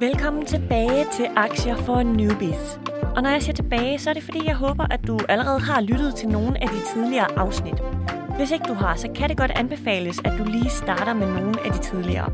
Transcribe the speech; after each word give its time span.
Velkommen 0.00 0.46
tilbage 0.46 1.06
til 1.12 1.26
Aktier 1.36 1.76
for 1.76 2.02
Newbies. 2.02 2.80
Og 3.16 3.22
når 3.22 3.30
jeg 3.30 3.42
siger 3.42 3.54
tilbage, 3.54 3.98
så 3.98 4.10
er 4.10 4.14
det 4.14 4.22
fordi, 4.22 4.46
jeg 4.46 4.54
håber, 4.54 4.86
at 4.90 5.06
du 5.06 5.18
allerede 5.28 5.60
har 5.60 5.80
lyttet 5.80 6.14
til 6.14 6.28
nogle 6.28 6.62
af 6.62 6.68
de 6.68 6.80
tidligere 6.94 7.38
afsnit. 7.38 7.74
Hvis 8.36 8.50
ikke 8.50 8.64
du 8.68 8.74
har, 8.74 8.96
så 8.96 9.08
kan 9.14 9.28
det 9.28 9.36
godt 9.36 9.50
anbefales, 9.50 10.18
at 10.24 10.32
du 10.38 10.44
lige 10.44 10.70
starter 10.70 11.14
med 11.14 11.26
nogle 11.26 11.54
af 11.64 11.72
de 11.72 11.78
tidligere. 11.78 12.32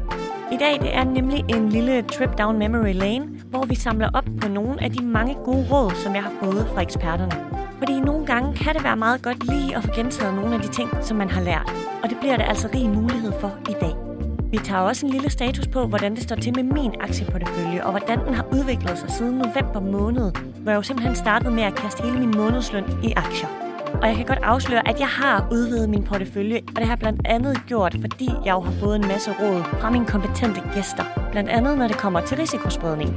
I 0.53 0.56
dag 0.56 0.80
det 0.80 0.95
er 0.95 1.04
nemlig 1.04 1.45
en 1.48 1.69
lille 1.69 2.03
trip 2.03 2.38
down 2.38 2.59
memory 2.59 2.95
lane, 2.95 3.29
hvor 3.46 3.65
vi 3.67 3.75
samler 3.75 4.11
op 4.15 4.27
på 4.41 4.49
nogle 4.49 4.83
af 4.83 4.91
de 4.91 5.05
mange 5.05 5.35
gode 5.45 5.67
råd, 5.71 5.95
som 5.95 6.15
jeg 6.15 6.23
har 6.23 6.33
fået 6.43 6.67
fra 6.75 6.83
eksperterne. 6.83 7.33
Fordi 7.79 8.01
nogle 8.01 8.27
gange 8.27 8.55
kan 8.57 8.75
det 8.75 8.85
være 8.85 8.97
meget 8.97 9.23
godt 9.23 9.51
lige 9.51 9.77
at 9.77 9.83
få 9.83 9.91
gentaget 9.95 10.35
nogle 10.35 10.55
af 10.55 10.61
de 10.61 10.69
ting, 10.69 10.89
som 11.03 11.17
man 11.17 11.31
har 11.31 11.41
lært. 11.41 11.73
Og 12.03 12.11
det 12.11 12.19
bliver 12.21 12.37
der 12.37 12.45
altså 12.45 12.69
rig 12.75 12.91
mulighed 12.91 13.33
for 13.41 13.53
i 13.69 13.75
dag. 13.81 14.12
Vi 14.53 14.59
tager 14.59 14.80
også 14.80 15.07
en 15.07 15.12
lille 15.12 15.30
status 15.30 15.66
på, 15.66 15.87
hvordan 15.87 16.14
det 16.14 16.23
står 16.23 16.37
til 16.37 16.55
med 16.57 16.62
min 16.62 16.95
aktieportefølje, 17.01 17.84
og 17.84 17.91
hvordan 17.91 18.27
den 18.27 18.34
har 18.34 18.46
udviklet 18.52 18.98
sig 18.98 19.11
siden 19.11 19.34
november 19.34 19.80
måned, 19.80 20.33
hvor 20.62 20.70
jeg 20.70 20.77
jo 20.77 20.83
simpelthen 20.83 21.16
startede 21.16 21.51
med 21.51 21.62
at 21.62 21.75
kaste 21.75 22.02
hele 22.02 22.19
min 22.19 22.30
månedsløn 22.37 22.84
i 23.02 23.12
aktier. 23.16 23.48
Og 23.95 24.09
jeg 24.09 24.16
kan 24.16 24.27
godt 24.27 24.38
afsløre, 24.42 24.88
at 24.88 25.01
jeg 25.01 25.09
har 25.09 25.48
udvidet 25.52 25.91
min 25.91 26.02
portefølje, 26.02 26.61
og 26.69 26.77
det 26.77 26.87
har 26.87 26.97
blandt 26.97 27.20
andet 27.25 27.62
gjort, 27.66 27.97
fordi 28.01 28.30
jeg 28.45 28.52
jo 28.52 28.61
har 28.61 28.73
fået 28.73 28.97
en 28.97 29.09
masse 29.09 29.30
råd 29.30 29.65
fra 29.80 29.91
mine 29.91 30.06
kompetente 30.06 30.61
gæster. 30.75 31.05
Blandt 31.30 31.50
andet, 31.50 31.78
når 31.78 31.89
det 31.89 31.98
kommer 31.98 32.20
til 32.20 32.37
risikospredning. 32.37 33.16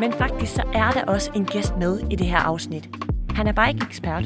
Men 0.00 0.12
faktisk 0.12 0.54
så 0.54 0.62
er 0.74 0.90
der 0.90 1.04
også 1.04 1.30
en 1.34 1.44
gæst 1.44 1.76
med 1.76 2.00
i 2.10 2.16
det 2.16 2.26
her 2.26 2.38
afsnit. 2.38 2.88
Han 3.34 3.46
er 3.46 3.52
bare 3.52 3.68
ikke 3.68 3.86
ekspert. 3.88 4.24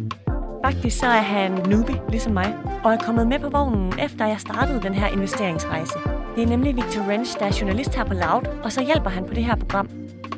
Faktisk 0.64 0.98
så 0.98 1.06
er 1.06 1.20
han 1.20 1.52
newbie, 1.52 2.00
ligesom 2.08 2.32
mig, 2.32 2.54
og 2.84 2.92
er 2.92 2.98
kommet 2.98 3.26
med 3.26 3.38
på 3.38 3.48
vognen, 3.48 3.92
efter 3.98 4.26
jeg 4.26 4.40
startede 4.40 4.82
den 4.82 4.94
her 4.94 5.06
investeringsrejse. 5.06 6.15
Det 6.36 6.42
er 6.42 6.48
nemlig 6.48 6.76
Victor 6.76 7.08
Rensch, 7.10 7.38
der 7.38 7.46
er 7.46 7.58
journalist 7.60 7.94
her 7.94 8.04
på 8.04 8.14
Loud, 8.14 8.46
og 8.64 8.72
så 8.72 8.84
hjælper 8.84 9.10
han 9.10 9.24
på 9.24 9.34
det 9.34 9.44
her 9.44 9.56
program. 9.56 9.88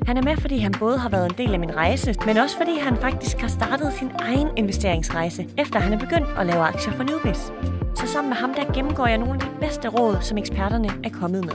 Han 0.07 0.17
er 0.17 0.23
med, 0.23 0.37
fordi 0.37 0.59
han 0.59 0.75
både 0.79 0.99
har 0.99 1.09
været 1.09 1.27
en 1.31 1.39
del 1.39 1.53
af 1.55 1.61
min 1.61 1.77
rejse, 1.77 2.15
men 2.27 2.37
også 2.37 2.57
fordi 2.57 2.79
han 2.79 2.97
faktisk 2.97 3.39
har 3.41 3.49
startet 3.49 3.93
sin 3.93 4.11
egen 4.19 4.49
investeringsrejse, 4.57 5.49
efter 5.59 5.79
han 5.79 5.93
er 5.93 5.99
begyndt 5.99 6.27
at 6.39 6.47
lave 6.47 6.63
aktier 6.63 6.93
for 6.93 7.03
newbies. 7.03 7.53
Så 7.95 8.07
sammen 8.07 8.29
med 8.29 8.37
ham 8.37 8.55
der 8.55 8.73
gennemgår 8.73 9.07
jeg 9.07 9.19
nogle 9.19 9.35
af 9.35 9.41
de 9.41 9.47
bedste 9.61 9.89
råd, 9.89 10.17
som 10.21 10.39
eksperterne 10.39 10.89
er 11.05 11.11
kommet 11.11 11.45
med. 11.45 11.55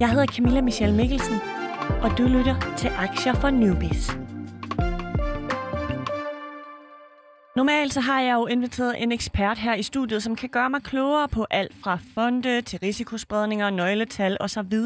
Jeg 0.00 0.10
hedder 0.10 0.26
Camilla 0.26 0.60
Michelle 0.60 0.96
Mikkelsen, 0.96 1.36
og 2.02 2.18
du 2.18 2.22
lytter 2.22 2.74
til 2.76 2.90
Aktier 2.98 3.34
for 3.34 3.50
Newbies. 3.50 4.16
Normalt 7.60 7.94
så 7.94 8.00
har 8.00 8.20
jeg 8.20 8.34
jo 8.34 8.46
inviteret 8.46 9.02
en 9.02 9.12
ekspert 9.12 9.58
her 9.58 9.74
i 9.74 9.82
studiet, 9.82 10.22
som 10.22 10.36
kan 10.36 10.48
gøre 10.48 10.70
mig 10.70 10.82
klogere 10.82 11.28
på 11.28 11.46
alt 11.50 11.72
fra 11.82 11.98
fonde 12.14 12.62
til 12.62 12.78
risikospredninger, 12.78 13.70
nøgletal 13.70 14.36
osv. 14.40 14.78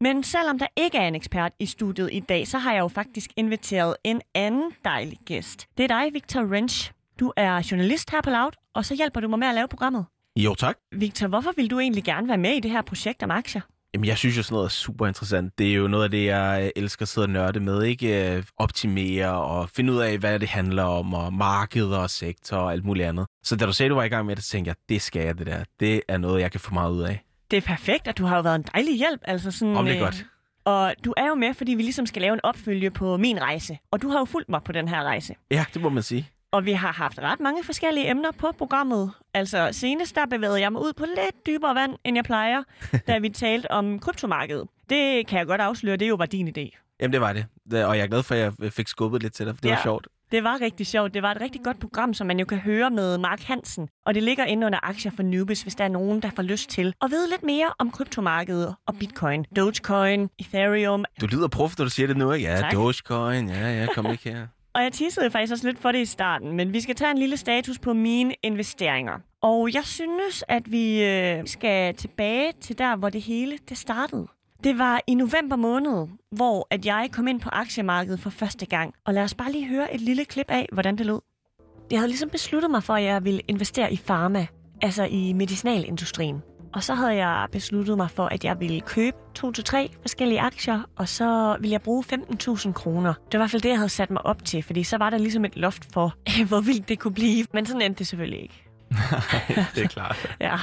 Men 0.00 0.22
selvom 0.22 0.58
der 0.58 0.66
ikke 0.76 0.98
er 0.98 1.08
en 1.08 1.14
ekspert 1.14 1.52
i 1.58 1.66
studiet 1.66 2.08
i 2.12 2.20
dag, 2.20 2.48
så 2.48 2.58
har 2.58 2.72
jeg 2.72 2.80
jo 2.80 2.88
faktisk 2.88 3.30
inviteret 3.36 3.96
en 4.04 4.20
anden 4.34 4.72
dejlig 4.84 5.18
gæst. 5.24 5.66
Det 5.76 5.84
er 5.84 5.88
dig, 5.88 6.14
Victor 6.14 6.44
Wrench. 6.44 6.92
Du 7.20 7.32
er 7.36 7.68
journalist 7.70 8.10
her 8.10 8.20
på 8.20 8.30
Loud, 8.30 8.52
og 8.74 8.84
så 8.84 8.94
hjælper 8.94 9.20
du 9.20 9.28
mig 9.28 9.38
med 9.38 9.48
at 9.48 9.54
lave 9.54 9.68
programmet. 9.68 10.04
Jo, 10.36 10.54
tak. 10.54 10.76
Victor, 10.92 11.26
hvorfor 11.28 11.52
vil 11.56 11.70
du 11.70 11.78
egentlig 11.78 12.04
gerne 12.04 12.28
være 12.28 12.38
med 12.38 12.50
i 12.50 12.60
det 12.60 12.70
her 12.70 12.82
projekt 12.82 13.22
om 13.22 13.30
aktier? 13.30 13.60
Jamen, 13.94 14.06
jeg 14.06 14.18
synes 14.18 14.36
jo 14.36 14.42
sådan 14.42 14.54
noget 14.54 14.64
er 14.64 14.70
super 14.70 15.06
interessant. 15.06 15.58
Det 15.58 15.70
er 15.70 15.74
jo 15.74 15.88
noget 15.88 16.04
af 16.04 16.10
det, 16.10 16.24
jeg 16.26 16.72
elsker 16.76 17.02
at 17.02 17.08
sidde 17.08 17.24
og 17.24 17.30
nørde 17.30 17.60
med, 17.60 17.82
ikke? 17.82 18.36
Øh, 18.36 18.42
Optimere 18.56 19.42
og 19.42 19.68
finde 19.70 19.92
ud 19.92 19.98
af, 19.98 20.18
hvad 20.18 20.38
det 20.38 20.48
handler 20.48 20.82
om, 20.82 21.14
og 21.14 21.32
markeder 21.32 21.98
og 21.98 22.10
sektor 22.10 22.56
og 22.56 22.72
alt 22.72 22.84
muligt 22.84 23.06
andet. 23.08 23.26
Så 23.42 23.56
da 23.56 23.66
du 23.66 23.72
sagde, 23.72 23.90
du 23.90 23.94
var 23.94 24.04
i 24.04 24.08
gang 24.08 24.26
med 24.26 24.36
det, 24.36 24.44
så 24.44 24.50
tænkte 24.50 24.68
jeg, 24.68 24.76
det 24.88 25.02
skal 25.02 25.22
jeg, 25.26 25.38
det 25.38 25.46
der. 25.46 25.64
Det 25.80 26.02
er 26.08 26.18
noget, 26.18 26.40
jeg 26.40 26.50
kan 26.50 26.60
få 26.60 26.74
meget 26.74 26.92
ud 26.92 27.02
af. 27.02 27.24
Det 27.50 27.56
er 27.56 27.60
perfekt, 27.60 28.08
at 28.08 28.18
du 28.18 28.24
har 28.26 28.36
jo 28.36 28.42
været 28.42 28.54
en 28.56 28.64
dejlig 28.74 28.96
hjælp. 28.98 29.20
Altså 29.24 29.50
sådan, 29.50 29.76
Om 29.76 29.84
det 29.84 29.92
er 29.94 29.98
øh, 29.98 30.04
godt. 30.04 30.24
Og 30.64 30.94
du 31.04 31.14
er 31.16 31.26
jo 31.28 31.34
med, 31.34 31.54
fordi 31.54 31.74
vi 31.74 31.82
ligesom 31.82 32.06
skal 32.06 32.22
lave 32.22 32.34
en 32.34 32.40
opfølge 32.42 32.90
på 32.90 33.16
min 33.16 33.40
rejse. 33.40 33.78
Og 33.90 34.02
du 34.02 34.08
har 34.08 34.18
jo 34.18 34.24
fulgt 34.24 34.48
mig 34.48 34.60
på 34.64 34.72
den 34.72 34.88
her 34.88 35.02
rejse. 35.02 35.34
Ja, 35.50 35.64
det 35.74 35.82
må 35.82 35.88
man 35.88 36.02
sige. 36.02 36.30
Og 36.52 36.64
vi 36.64 36.72
har 36.72 36.92
haft 36.92 37.18
ret 37.18 37.40
mange 37.40 37.64
forskellige 37.64 38.10
emner 38.10 38.30
på 38.38 38.52
programmet. 38.58 39.10
Altså 39.34 39.68
senest 39.72 40.14
der 40.14 40.26
bevægede 40.26 40.60
jeg 40.60 40.72
mig 40.72 40.80
ud 40.82 40.92
på 40.92 41.04
lidt 41.04 41.46
dybere 41.46 41.74
vand, 41.74 41.92
end 42.04 42.16
jeg 42.16 42.24
plejer, 42.24 42.62
da 43.08 43.18
vi 43.18 43.28
talte 43.28 43.70
om 43.70 43.98
kryptomarkedet. 43.98 44.68
Det 44.90 45.26
kan 45.26 45.38
jeg 45.38 45.46
godt 45.46 45.60
afsløre, 45.60 45.96
det 45.96 46.08
jo 46.08 46.14
var 46.14 46.26
din 46.26 46.48
idé. 46.48 46.82
Jamen, 47.00 47.12
det 47.12 47.20
var 47.20 47.32
det. 47.32 47.46
Og 47.84 47.96
jeg 47.96 48.02
er 48.02 48.06
glad 48.06 48.22
for, 48.22 48.34
at 48.34 48.52
jeg 48.60 48.72
fik 48.72 48.88
skubbet 48.88 49.22
lidt 49.22 49.32
til 49.34 49.46
dig, 49.46 49.54
for 49.54 49.60
det 49.60 49.68
Ja. 49.68 49.74
var 49.74 49.82
sjovt. 49.82 50.08
Det 50.32 50.44
var 50.44 50.60
rigtig 50.60 50.86
sjovt. 50.86 51.14
Det 51.14 51.22
var 51.22 51.30
et 51.30 51.40
rigtig 51.40 51.60
godt 51.64 51.80
program, 51.80 52.14
som 52.14 52.26
man 52.26 52.38
jo 52.38 52.44
kan 52.44 52.58
høre 52.58 52.90
med 52.90 53.18
Mark 53.18 53.40
Hansen. 53.42 53.88
Og 54.06 54.14
det 54.14 54.22
ligger 54.22 54.44
inde 54.44 54.66
under 54.66 54.78
Aktier 54.82 55.12
for 55.16 55.22
Newbies, 55.22 55.62
hvis 55.62 55.74
der 55.74 55.84
er 55.84 55.88
nogen, 55.88 56.22
der 56.22 56.30
får 56.36 56.42
lyst 56.42 56.70
til 56.70 56.94
at 57.02 57.10
vide 57.10 57.28
lidt 57.30 57.42
mere 57.42 57.66
om 57.78 57.90
kryptomarkedet 57.90 58.74
og 58.86 58.94
bitcoin. 59.00 59.44
Dogecoin, 59.56 60.30
Ethereum. 60.38 61.04
Du 61.20 61.26
lyder 61.26 61.48
prof, 61.48 61.78
når 61.78 61.84
du 61.84 61.90
siger 61.90 62.06
det 62.06 62.16
nu, 62.16 62.32
ikke? 62.32 62.48
Ja, 62.48 62.56
Tak. 62.60 62.72
Dogecoin, 62.72 63.48
ja, 63.48 63.80
ja, 63.80 63.86
kom 63.94 64.06
ikke 64.10 64.30
her. 64.32 64.46
Og 64.76 64.82
jeg 64.82 64.92
tissede 64.92 65.30
faktisk 65.30 65.52
også 65.52 65.66
lidt 65.66 65.78
for 65.78 65.92
det 65.92 65.98
i 65.98 66.04
starten, 66.04 66.52
men 66.52 66.72
vi 66.72 66.80
skal 66.80 66.94
tage 66.94 67.10
en 67.10 67.18
lille 67.18 67.36
status 67.36 67.78
på 67.78 67.92
mine 67.92 68.34
investeringer. 68.42 69.18
Og 69.42 69.74
jeg 69.74 69.84
synes, 69.84 70.44
at 70.48 70.72
vi 70.72 71.04
øh, 71.04 71.46
skal 71.46 71.94
tilbage 71.94 72.52
til 72.60 72.78
der, 72.78 72.96
hvor 72.96 73.08
det 73.08 73.22
hele 73.22 73.58
det 73.68 73.78
startede. 73.78 74.26
Det 74.64 74.78
var 74.78 75.00
i 75.06 75.14
november 75.14 75.56
måned, 75.56 76.08
hvor 76.30 76.66
at 76.70 76.86
jeg 76.86 77.08
kom 77.12 77.26
ind 77.26 77.40
på 77.40 77.48
aktiemarkedet 77.52 78.20
for 78.20 78.30
første 78.30 78.66
gang. 78.66 78.94
Og 79.04 79.14
lad 79.14 79.22
os 79.22 79.34
bare 79.34 79.52
lige 79.52 79.68
høre 79.68 79.94
et 79.94 80.00
lille 80.00 80.24
klip 80.24 80.50
af, 80.50 80.68
hvordan 80.72 80.98
det 80.98 81.06
lød. 81.06 81.20
Jeg 81.90 81.98
havde 81.98 82.08
ligesom 82.08 82.30
besluttet 82.30 82.70
mig 82.70 82.82
for, 82.82 82.94
at 82.94 83.02
jeg 83.02 83.24
ville 83.24 83.40
investere 83.48 83.92
i 83.92 84.00
pharma, 84.06 84.46
altså 84.82 85.04
i 85.04 85.32
medicinalindustrien. 85.32 86.42
Og 86.76 86.82
så 86.82 86.94
havde 86.94 87.14
jeg 87.14 87.46
besluttet 87.52 87.96
mig 87.96 88.10
for, 88.10 88.26
at 88.26 88.44
jeg 88.44 88.60
ville 88.60 88.80
købe 88.80 89.16
to 89.34 89.52
til 89.52 89.64
tre 89.64 89.90
forskellige 90.00 90.40
aktier, 90.40 90.82
og 90.96 91.08
så 91.08 91.56
ville 91.60 91.72
jeg 91.72 91.82
bruge 91.82 92.04
15.000 92.12 92.72
kroner. 92.72 93.12
Det 93.12 93.32
var 93.32 93.38
i 93.38 93.40
hvert 93.40 93.50
fald 93.50 93.62
det, 93.62 93.68
jeg 93.68 93.78
havde 93.78 93.88
sat 93.88 94.10
mig 94.10 94.26
op 94.26 94.44
til, 94.44 94.62
fordi 94.62 94.82
så 94.84 94.98
var 94.98 95.10
der 95.10 95.18
ligesom 95.18 95.44
et 95.44 95.56
loft 95.56 95.92
for, 95.92 96.14
hvor 96.48 96.60
vildt 96.60 96.88
det 96.88 96.98
kunne 96.98 97.14
blive. 97.14 97.46
Men 97.52 97.66
sådan 97.66 97.82
endte 97.82 97.98
det 97.98 98.06
selvfølgelig 98.06 98.42
ikke. 98.42 98.64
det 99.74 99.84
er 99.84 99.88
klart. 99.88 100.36
Ja. 100.40 100.56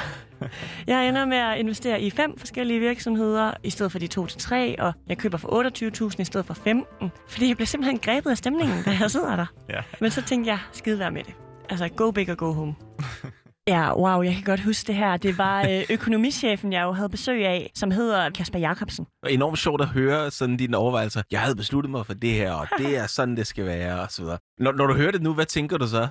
Jeg 0.87 1.07
ender 1.07 1.25
med 1.25 1.37
at 1.37 1.57
investere 1.57 2.01
i 2.01 2.09
fem 2.09 2.37
forskellige 2.37 2.79
virksomheder, 2.79 3.53
i 3.63 3.69
stedet 3.69 3.91
for 3.91 3.99
de 3.99 4.07
to 4.07 4.25
til 4.25 4.39
tre, 4.39 4.79
og 4.79 4.93
jeg 5.09 5.17
køber 5.17 5.37
for 5.37 6.09
28.000 6.09 6.15
i 6.19 6.23
stedet 6.25 6.45
for 6.45 6.53
15, 6.53 7.11
fordi 7.29 7.47
jeg 7.47 7.57
bliver 7.57 7.67
simpelthen 7.67 7.99
grebet 7.99 8.29
af 8.31 8.37
stemningen, 8.37 8.83
da 8.83 8.97
jeg 8.99 9.11
sidder 9.11 9.35
der. 9.35 9.45
Ja. 9.69 9.81
Men 9.99 10.11
så 10.11 10.21
tænkte 10.21 10.51
jeg, 10.51 10.59
skide 10.71 10.99
være 10.99 11.11
med 11.11 11.23
det. 11.23 11.33
Altså, 11.69 11.87
go 11.87 12.11
big 12.11 12.29
og 12.29 12.37
go 12.37 12.53
home. 12.53 12.75
Ja, 13.67 13.97
wow, 13.99 14.21
jeg 14.21 14.33
kan 14.33 14.43
godt 14.43 14.59
huske 14.59 14.87
det 14.87 14.95
her. 14.95 15.17
Det 15.17 15.37
var 15.37 15.61
øh, 15.69 15.81
økonomichefen, 15.95 16.73
jeg 16.73 16.83
jo 16.83 16.91
havde 16.91 17.09
besøg 17.09 17.45
af, 17.45 17.71
som 17.75 17.91
hedder 17.91 18.29
Kasper 18.29 18.59
Jacobsen. 18.59 19.05
Og 19.23 19.31
enormt 19.31 19.59
sjovt 19.59 19.81
at 19.81 19.87
høre 19.87 20.31
sådan 20.31 20.57
dine 20.57 20.77
overvejelser. 20.77 21.21
Jeg 21.31 21.39
havde 21.41 21.55
besluttet 21.55 21.91
mig 21.91 22.05
for 22.05 22.13
det 22.13 22.33
her, 22.33 22.51
og 22.53 22.67
det 22.77 22.97
er 22.97 23.07
sådan, 23.07 23.37
det 23.37 23.47
skal 23.47 23.65
være, 23.65 24.01
og 24.01 24.11
så 24.11 24.21
videre. 24.21 24.37
Når, 24.59 24.71
når 24.71 24.87
du 24.87 24.93
hører 24.93 25.11
det 25.11 25.21
nu, 25.21 25.33
hvad 25.33 25.45
tænker 25.45 25.77
du 25.77 25.87
så? 25.87 26.07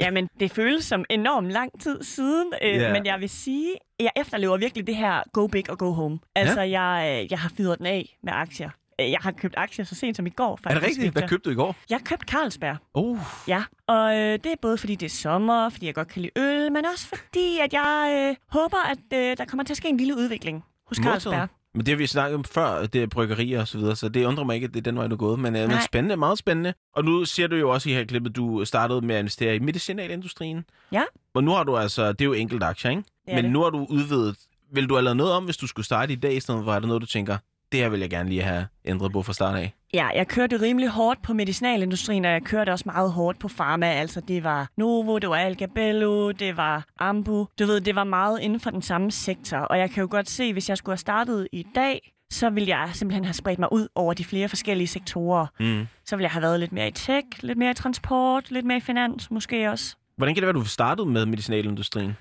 Jamen, 0.00 0.28
det 0.40 0.50
føles 0.50 0.84
som 0.84 1.04
enormt 1.10 1.50
lang 1.52 1.80
tid 1.82 2.02
siden, 2.02 2.52
øh, 2.62 2.74
Ja. 2.76 2.92
men 2.92 3.06
jeg 3.06 3.20
vil 3.20 3.28
sige, 3.28 3.72
jeg 4.00 4.10
efterlever 4.16 4.56
virkelig 4.56 4.86
det 4.86 4.96
her 4.96 5.22
go 5.32 5.46
big 5.46 5.70
og 5.70 5.78
go 5.78 5.92
home. 5.92 6.18
Altså, 6.34 6.60
jeg, 6.60 7.20
øh, 7.24 7.30
jeg 7.30 7.38
har 7.38 7.50
fyret 7.56 7.78
den 7.78 7.86
af 7.86 8.16
med 8.22 8.32
aktier. 8.32 8.70
Øh, 9.00 9.10
Jeg 9.10 9.18
har 9.22 9.30
købt 9.30 9.54
aktier 9.56 9.84
så 9.84 9.94
sent 9.94 10.16
som 10.16 10.26
i 10.26 10.30
går, 10.30 10.52
Er 10.52 10.56
faktisk. 10.56 10.80
det 10.80 10.88
rigtigt? 10.88 11.12
Hvad 11.12 11.28
købte 11.28 11.44
du 11.44 11.52
i 11.52 11.54
går? 11.56 11.76
Jeg 11.90 12.00
købte 12.04 12.26
Carlsberg, 12.32 12.76
Uh, 12.94 13.18
ja. 13.48 13.62
Og 13.86 14.16
øh, 14.16 14.32
det 14.32 14.46
er 14.46 14.54
både 14.62 14.78
fordi 14.78 14.94
det 14.94 15.06
er 15.06 15.10
sommer, 15.10 15.68
fordi 15.68 15.86
jeg 15.86 15.94
godt 15.94 16.08
kan 16.08 16.22
lide 16.22 16.32
øl, 16.38 16.72
men 16.72 16.84
også 16.92 17.06
fordi, 17.08 17.58
at 17.58 17.72
jeg 17.72 18.26
øh, 18.30 18.36
håber, 18.60 18.76
at 18.90 18.98
øh, 19.18 19.36
der 19.36 19.44
kommer 19.44 19.64
til 19.64 19.72
at 19.72 19.76
ske 19.76 19.88
en 19.88 19.96
lille 19.96 20.16
udvikling 20.16 20.64
hos 20.86 20.98
Modtaget. 20.98 21.22
Carlsberg. 21.22 21.48
Men 21.74 21.86
det 21.86 21.92
har 21.92 21.96
vi 21.96 22.06
snakket 22.06 22.34
om 22.34 22.44
før, 22.44 22.86
det 22.86 23.02
er 23.02 23.06
bryggerier 23.06 23.60
og 23.60 23.68
så 23.68 23.78
videre, 23.78 23.96
så 23.96 24.08
det 24.08 24.24
undrer 24.24 24.44
mig 24.44 24.54
ikke, 24.54 24.64
at 24.64 24.70
det 24.74 24.78
er 24.80 24.82
den 24.82 24.96
vej, 24.96 25.06
du 25.06 25.14
er 25.14 25.18
gået. 25.18 25.38
Men, 25.38 25.56
øh, 25.56 25.60
men 25.62 25.70
Nej. 25.70 25.82
spændende, 25.84 26.16
meget 26.16 26.38
spændende. 26.38 26.74
Og 26.94 27.04
nu 27.04 27.24
siger 27.24 27.48
du 27.48 27.56
jo 27.56 27.70
også 27.70 27.90
i 27.90 27.92
her 27.92 28.04
klippet, 28.04 28.36
du 28.36 28.64
startede 28.64 29.00
med 29.00 29.14
at 29.14 29.18
investere 29.18 29.56
i 29.56 29.58
medicinalindustrien. 29.58 30.64
Ja. 30.92 31.02
Og 31.34 31.44
nu 31.44 31.50
har 31.50 31.64
du 31.64 31.76
altså, 31.76 32.12
det 32.12 32.20
er 32.20 32.24
jo 32.24 32.32
enkelt 32.32 32.62
aktier, 32.62 32.90
ikke? 32.90 33.02
Det 33.02 33.30
er 33.32 33.34
men 33.34 33.44
det. 33.44 33.52
nu 33.52 33.62
har 33.62 33.70
du 33.70 33.86
udvidet. 33.90 34.36
Vil 34.72 34.88
du 34.88 34.94
have 34.94 35.02
lavet 35.04 35.16
noget 35.16 35.32
om, 35.32 35.44
hvis 35.44 35.56
du 35.56 35.66
skulle 35.66 35.86
starte 35.86 36.12
i 36.12 36.16
dag, 36.16 36.34
i 36.36 36.40
stedet 36.40 36.64
for 36.64 36.74
er 36.74 36.78
der 36.80 36.86
noget, 36.86 37.02
du 37.02 37.06
tænker, 37.06 37.36
det 37.72 37.80
her 37.80 37.88
vil 37.88 38.00
jeg 38.00 38.10
gerne 38.10 38.28
lige 38.28 38.42
have 38.42 38.66
ændret 38.84 39.12
på 39.12 39.22
fra 39.22 39.32
start 39.32 39.56
af? 39.56 39.74
Ja, 39.94 40.06
jeg 40.06 40.28
kørte 40.28 40.60
rimelig 40.60 40.88
hårdt 40.88 41.22
på 41.22 41.32
medicinalindustrien, 41.32 42.24
og 42.24 42.30
jeg 42.30 42.42
kørte 42.42 42.70
også 42.70 42.84
meget 42.86 43.12
hårdt 43.12 43.38
på 43.38 43.48
pharma. 43.48 43.86
Altså, 43.86 44.20
det 44.20 44.44
var 44.44 44.68
Novo, 44.76 45.18
det 45.18 45.28
var 45.28 45.36
Algabello, 45.36 46.30
det 46.30 46.56
var 46.56 46.84
Ambu. 46.98 47.46
Du 47.58 47.66
ved, 47.66 47.80
det 47.80 47.94
var 47.94 48.04
meget 48.04 48.40
inden 48.40 48.60
for 48.60 48.70
den 48.70 48.82
samme 48.82 49.10
sektor. 49.10 49.58
Og 49.58 49.78
jeg 49.78 49.90
kan 49.90 50.00
jo 50.00 50.08
godt 50.10 50.30
se, 50.30 50.52
hvis 50.52 50.68
jeg 50.68 50.76
skulle 50.78 50.92
have 50.92 50.98
startet 50.98 51.48
i 51.52 51.66
dag, 51.74 52.12
så 52.30 52.50
ville 52.50 52.68
jeg 52.68 52.90
simpelthen 52.92 53.24
have 53.24 53.34
spredt 53.34 53.58
mig 53.58 53.72
ud 53.72 53.88
over 53.94 54.14
de 54.14 54.24
flere 54.24 54.48
forskellige 54.48 54.86
sektorer. 54.86 55.46
Mm. 55.60 55.86
Så 56.04 56.16
ville 56.16 56.24
jeg 56.24 56.30
have 56.30 56.42
været 56.42 56.60
lidt 56.60 56.72
mere 56.72 56.88
i 56.88 56.90
tech, 56.90 57.26
lidt 57.40 57.58
mere 57.58 57.70
i 57.70 57.74
transport, 57.74 58.50
lidt 58.50 58.66
mere 58.66 58.76
i 58.78 58.80
finans 58.80 59.30
måske 59.30 59.70
også. 59.70 59.96
Hvordan 60.16 60.34
kan 60.34 60.42
det 60.42 60.46
være, 60.46 60.62
du 60.62 60.64
startede 60.64 61.06
med 61.08 61.26
medicinalindustrien? 61.26 62.16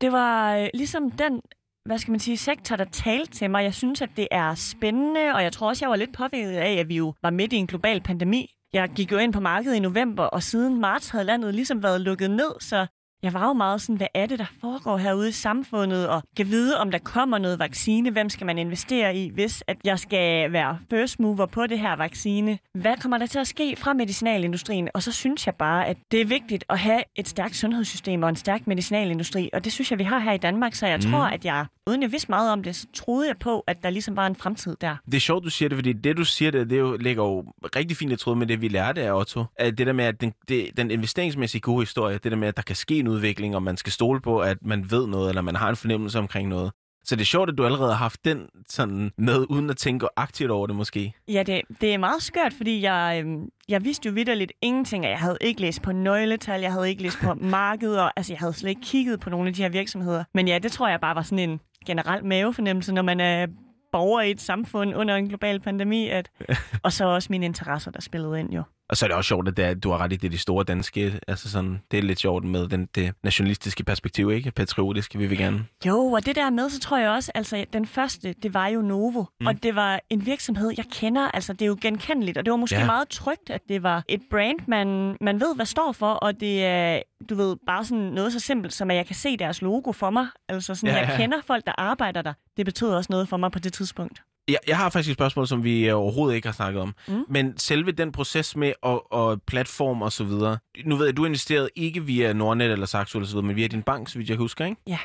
Det 0.00 0.12
var 0.12 0.56
øh, 0.56 0.68
ligesom 0.74 1.10
den, 1.10 1.40
hvad 1.88 1.98
skal 1.98 2.10
man 2.10 2.20
sige, 2.20 2.36
sektor, 2.36 2.76
der 2.76 2.84
talte 2.84 3.32
til 3.32 3.50
mig. 3.50 3.64
Jeg 3.64 3.74
synes, 3.74 4.02
at 4.02 4.10
det 4.16 4.28
er 4.30 4.54
spændende, 4.54 5.20
og 5.34 5.42
jeg 5.42 5.52
tror 5.52 5.68
også, 5.68 5.84
jeg 5.84 5.90
var 5.90 5.96
lidt 5.96 6.16
påvirket 6.16 6.56
af, 6.56 6.72
at 6.72 6.88
vi 6.88 6.96
jo 6.96 7.14
var 7.22 7.30
midt 7.30 7.52
i 7.52 7.56
en 7.56 7.66
global 7.66 8.00
pandemi. 8.00 8.54
Jeg 8.72 8.88
gik 8.88 9.12
jo 9.12 9.18
ind 9.18 9.32
på 9.32 9.40
markedet 9.40 9.76
i 9.76 9.80
november, 9.80 10.24
og 10.24 10.42
siden 10.42 10.80
marts 10.80 11.08
havde 11.08 11.24
landet 11.24 11.54
ligesom 11.54 11.82
været 11.82 12.00
lukket 12.00 12.30
ned, 12.30 12.60
så 12.60 12.86
jeg 13.22 13.34
var 13.34 13.46
jo 13.46 13.52
meget 13.52 13.80
sådan, 13.80 13.96
hvad 13.96 14.06
er 14.14 14.26
det, 14.26 14.38
der 14.38 14.46
foregår 14.60 14.96
herude 14.96 15.28
i 15.28 15.32
samfundet, 15.32 16.08
og 16.08 16.22
kan 16.36 16.46
vide, 16.46 16.78
om 16.78 16.90
der 16.90 16.98
kommer 16.98 17.38
noget 17.38 17.58
vaccine, 17.58 18.10
hvem 18.10 18.28
skal 18.28 18.46
man 18.46 18.58
investere 18.58 19.16
i, 19.16 19.30
hvis 19.34 19.64
at 19.66 19.76
jeg 19.84 19.98
skal 19.98 20.52
være 20.52 20.78
first 20.90 21.20
mover 21.20 21.46
på 21.46 21.66
det 21.66 21.78
her 21.78 21.96
vaccine. 21.96 22.58
Hvad 22.74 22.96
kommer 22.96 23.18
der 23.18 23.26
til 23.26 23.38
at 23.38 23.46
ske 23.46 23.76
fra 23.76 23.92
medicinalindustrien? 23.92 24.88
Og 24.94 25.02
så 25.02 25.12
synes 25.12 25.46
jeg 25.46 25.54
bare, 25.54 25.86
at 25.86 25.96
det 26.10 26.20
er 26.20 26.24
vigtigt 26.24 26.64
at 26.70 26.78
have 26.78 27.02
et 27.16 27.28
stærkt 27.28 27.56
sundhedssystem 27.56 28.22
og 28.22 28.28
en 28.28 28.36
stærk 28.36 28.66
medicinalindustri, 28.66 29.50
og 29.52 29.64
det 29.64 29.72
synes 29.72 29.90
jeg, 29.90 29.98
vi 29.98 30.04
har 30.04 30.18
her 30.18 30.32
i 30.32 30.38
Danmark, 30.38 30.74
så 30.74 30.86
jeg 30.86 31.00
mm. 31.04 31.10
tror, 31.10 31.22
at 31.22 31.44
jeg, 31.44 31.66
uden 31.86 32.02
jeg 32.02 32.12
vidste 32.12 32.30
meget 32.30 32.52
om 32.52 32.62
det, 32.62 32.76
så 32.76 32.86
troede 32.94 33.28
jeg 33.28 33.36
på, 33.38 33.64
at 33.66 33.82
der 33.82 33.90
ligesom 33.90 34.16
var 34.16 34.26
en 34.26 34.36
fremtid 34.36 34.76
der. 34.80 34.96
Det 35.06 35.14
er 35.14 35.20
sjovt, 35.20 35.44
du 35.44 35.50
siger 35.50 35.68
det, 35.68 35.76
fordi 35.76 35.92
det, 35.92 36.16
du 36.16 36.24
siger, 36.24 36.50
det, 36.50 36.70
det 36.70 36.78
jo, 36.78 36.96
ligger 36.96 37.24
jo 37.24 37.44
rigtig 37.76 37.96
fint 37.96 38.12
i 38.12 38.16
tråd 38.16 38.34
med 38.34 38.46
det, 38.46 38.60
vi 38.60 38.68
lærte 38.68 39.02
af 39.02 39.12
Otto. 39.12 39.44
At 39.56 39.78
det 39.78 39.86
der 39.86 39.92
med, 39.92 40.04
at 40.04 40.20
den, 40.20 40.32
det, 40.48 40.70
den 40.76 40.90
investeringsmæssige 40.90 41.60
gode 41.60 41.82
historie, 41.82 42.18
det 42.18 42.32
der 42.32 42.38
med, 42.38 42.48
at 42.48 42.56
der 42.56 42.62
kan 42.62 42.76
ske 42.76 43.02
en 43.08 43.14
udvikling, 43.14 43.54
og 43.54 43.62
man 43.62 43.76
skal 43.76 43.92
stole 43.92 44.20
på, 44.20 44.40
at 44.40 44.58
man 44.62 44.90
ved 44.90 45.06
noget, 45.06 45.28
eller 45.28 45.42
man 45.42 45.56
har 45.56 45.68
en 45.68 45.76
fornemmelse 45.76 46.18
omkring 46.18 46.48
noget. 46.48 46.72
Så 47.04 47.16
det 47.16 47.22
er 47.22 47.26
sjovt, 47.26 47.50
at 47.50 47.58
du 47.58 47.64
allerede 47.64 47.90
har 47.92 47.98
haft 47.98 48.24
den 48.24 48.46
sådan 48.68 49.10
med, 49.18 49.46
uden 49.48 49.70
at 49.70 49.76
tænke 49.76 50.06
aktivt 50.16 50.50
over 50.50 50.66
det 50.66 50.76
måske. 50.76 51.12
Ja, 51.28 51.42
det, 51.42 51.60
det 51.80 51.94
er 51.94 51.98
meget 51.98 52.22
skørt, 52.22 52.52
fordi 52.52 52.82
jeg, 52.82 53.22
øh, 53.24 53.38
jeg 53.68 53.84
vidste 53.84 54.08
jo 54.08 54.12
vidderligt 54.14 54.52
ingenting, 54.62 55.04
og 55.04 55.10
jeg 55.10 55.18
havde 55.18 55.36
ikke 55.40 55.60
læst 55.60 55.82
på 55.82 55.92
nøgletal, 55.92 56.60
jeg 56.60 56.72
havde 56.72 56.88
ikke 56.90 57.02
læst 57.02 57.18
på 57.22 57.34
markedet, 57.58 58.10
altså 58.16 58.32
jeg 58.32 58.38
havde 58.38 58.52
slet 58.52 58.70
ikke 58.70 58.80
kigget 58.80 59.20
på 59.20 59.30
nogle 59.30 59.48
af 59.48 59.54
de 59.54 59.62
her 59.62 59.68
virksomheder. 59.68 60.24
Men 60.34 60.48
ja, 60.48 60.58
det 60.58 60.72
tror 60.72 60.88
jeg 60.88 61.00
bare 61.00 61.14
var 61.14 61.22
sådan 61.22 61.50
en 61.50 61.60
generel 61.86 62.24
mavefornemmelse, 62.24 62.94
når 62.94 63.02
man 63.02 63.20
er 63.20 63.46
borger 63.92 64.20
i 64.20 64.30
et 64.30 64.40
samfund 64.40 64.94
under 64.94 65.14
en 65.16 65.28
global 65.28 65.60
pandemi, 65.60 66.08
at, 66.08 66.30
og 66.84 66.92
så 66.92 67.04
også 67.04 67.28
mine 67.30 67.46
interesser, 67.46 67.90
der 67.90 68.00
spillede 68.00 68.40
ind 68.40 68.52
jo. 68.52 68.62
Og 68.88 68.96
så 68.96 69.06
er 69.06 69.08
det 69.08 69.16
også 69.16 69.28
sjovt, 69.28 69.48
at 69.48 69.56
det 69.56 69.64
er, 69.64 69.74
du 69.74 69.90
har 69.90 69.98
ret 69.98 70.12
i 70.12 70.16
det, 70.16 70.32
de 70.32 70.38
store 70.38 70.64
danske, 70.64 71.20
altså 71.28 71.50
sådan, 71.50 71.82
det 71.90 71.98
er 71.98 72.02
lidt 72.02 72.18
sjovt 72.18 72.44
med 72.44 72.68
den, 72.68 72.88
det 72.94 73.14
nationalistiske 73.22 73.84
perspektiv, 73.84 74.30
ikke? 74.30 74.50
Patriotiske, 74.50 75.18
vi 75.18 75.26
vil 75.26 75.38
gerne. 75.38 75.64
Jo, 75.86 76.06
og 76.06 76.26
det 76.26 76.36
der 76.36 76.50
med, 76.50 76.70
så 76.70 76.80
tror 76.80 76.98
jeg 76.98 77.10
også, 77.10 77.32
altså 77.34 77.64
den 77.72 77.86
første, 77.86 78.34
det 78.42 78.54
var 78.54 78.66
jo 78.66 78.82
Novo, 78.82 79.24
mm. 79.40 79.46
og 79.46 79.62
det 79.62 79.74
var 79.74 80.00
en 80.10 80.26
virksomhed, 80.26 80.72
jeg 80.76 80.84
kender, 80.92 81.30
altså 81.30 81.52
det 81.52 81.62
er 81.62 81.66
jo 81.66 81.76
genkendeligt, 81.80 82.38
og 82.38 82.44
det 82.44 82.50
var 82.50 82.56
måske 82.56 82.78
ja. 82.78 82.86
meget 82.86 83.08
trygt, 83.08 83.50
at 83.50 83.60
det 83.68 83.82
var 83.82 84.04
et 84.08 84.20
brand, 84.30 84.58
man, 84.66 85.16
man 85.20 85.40
ved, 85.40 85.56
hvad 85.56 85.66
står 85.66 85.92
for, 85.92 86.12
og 86.12 86.40
det 86.40 86.64
er, 86.64 87.02
du 87.30 87.34
ved, 87.34 87.56
bare 87.66 87.84
sådan 87.84 88.04
noget 88.04 88.32
så 88.32 88.40
simpelt, 88.40 88.72
som 88.72 88.90
at 88.90 88.96
jeg 88.96 89.06
kan 89.06 89.16
se 89.16 89.36
deres 89.36 89.62
logo 89.62 89.92
for 89.92 90.10
mig, 90.10 90.26
altså 90.48 90.74
sådan, 90.74 90.94
ja, 90.94 91.00
ja. 91.00 91.08
jeg 91.08 91.16
kender 91.18 91.38
folk, 91.46 91.66
der 91.66 91.72
arbejder 91.78 92.22
der. 92.22 92.32
Det 92.56 92.64
betød 92.64 92.90
også 92.90 93.08
noget 93.10 93.28
for 93.28 93.36
mig 93.36 93.52
på 93.52 93.58
det 93.58 93.72
tidspunkt. 93.72 94.22
Jeg, 94.48 94.58
jeg 94.68 94.76
har 94.76 94.90
faktisk 94.90 95.10
et 95.10 95.14
spørgsmål, 95.14 95.46
som 95.46 95.64
vi 95.64 95.90
overhovedet 95.90 96.36
ikke 96.36 96.48
har 96.48 96.52
snakket 96.52 96.82
om. 96.82 96.94
Mm. 97.08 97.24
Men 97.28 97.58
selve 97.58 97.92
den 97.92 98.12
proces 98.12 98.56
med 98.56 98.72
og, 98.82 99.12
og 99.12 99.42
platform 99.42 100.02
og 100.02 100.12
så 100.12 100.24
videre. 100.24 100.58
Nu 100.84 100.96
ved 100.96 101.04
jeg, 101.04 101.12
at 101.12 101.16
du 101.16 101.24
investeret 101.24 101.70
ikke 101.76 102.04
via 102.04 102.32
Nordnet 102.32 102.70
eller 102.70 102.86
Saxo 102.86 103.18
eller 103.18 103.26
så 103.26 103.32
videre, 103.34 103.46
men 103.46 103.56
via 103.56 103.66
din 103.66 103.82
bank, 103.82 104.08
så 104.08 104.18
vidt 104.18 104.30
jeg 104.30 104.36
husker, 104.36 104.64
ikke? 104.64 104.80
Ja. 104.86 104.98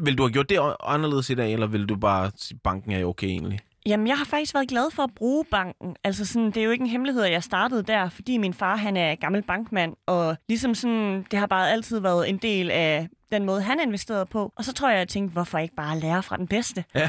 Vil 0.00 0.18
du 0.18 0.22
have 0.22 0.32
gjort 0.32 0.48
det 0.48 0.58
anderledes 0.82 1.30
i 1.30 1.34
dag, 1.34 1.52
eller 1.52 1.66
vil 1.66 1.86
du 1.86 1.96
bare 1.96 2.30
sige, 2.36 2.58
banken 2.64 2.92
er 2.92 3.04
okay 3.04 3.26
egentlig? 3.26 3.60
Jamen, 3.86 4.06
jeg 4.06 4.16
har 4.16 4.24
faktisk 4.24 4.54
været 4.54 4.68
glad 4.68 4.90
for 4.92 5.02
at 5.02 5.10
bruge 5.16 5.44
banken. 5.50 5.96
Altså, 6.04 6.24
sådan, 6.24 6.46
det 6.46 6.56
er 6.56 6.64
jo 6.64 6.70
ikke 6.70 6.82
en 6.82 6.90
hemmelighed, 6.90 7.22
at 7.22 7.32
jeg 7.32 7.42
startede 7.42 7.82
der, 7.82 8.08
fordi 8.08 8.38
min 8.38 8.54
far, 8.54 8.76
han 8.76 8.96
er 8.96 9.14
gammel 9.14 9.42
bankmand, 9.42 9.94
og 10.06 10.36
ligesom 10.48 10.74
sådan, 10.74 11.26
det 11.30 11.38
har 11.38 11.46
bare 11.46 11.70
altid 11.70 12.00
været 12.00 12.28
en 12.28 12.36
del 12.36 12.70
af 12.70 13.08
den 13.32 13.44
måde, 13.44 13.62
han 13.62 13.80
investerede 13.80 14.26
på. 14.26 14.52
Og 14.56 14.64
så 14.64 14.72
tror 14.72 14.88
jeg, 14.88 14.94
at 14.94 14.98
jeg 14.98 15.08
tænkte, 15.08 15.32
hvorfor 15.32 15.58
ikke 15.58 15.74
bare 15.74 15.98
lære 15.98 16.22
fra 16.22 16.36
den 16.36 16.46
bedste? 16.46 16.84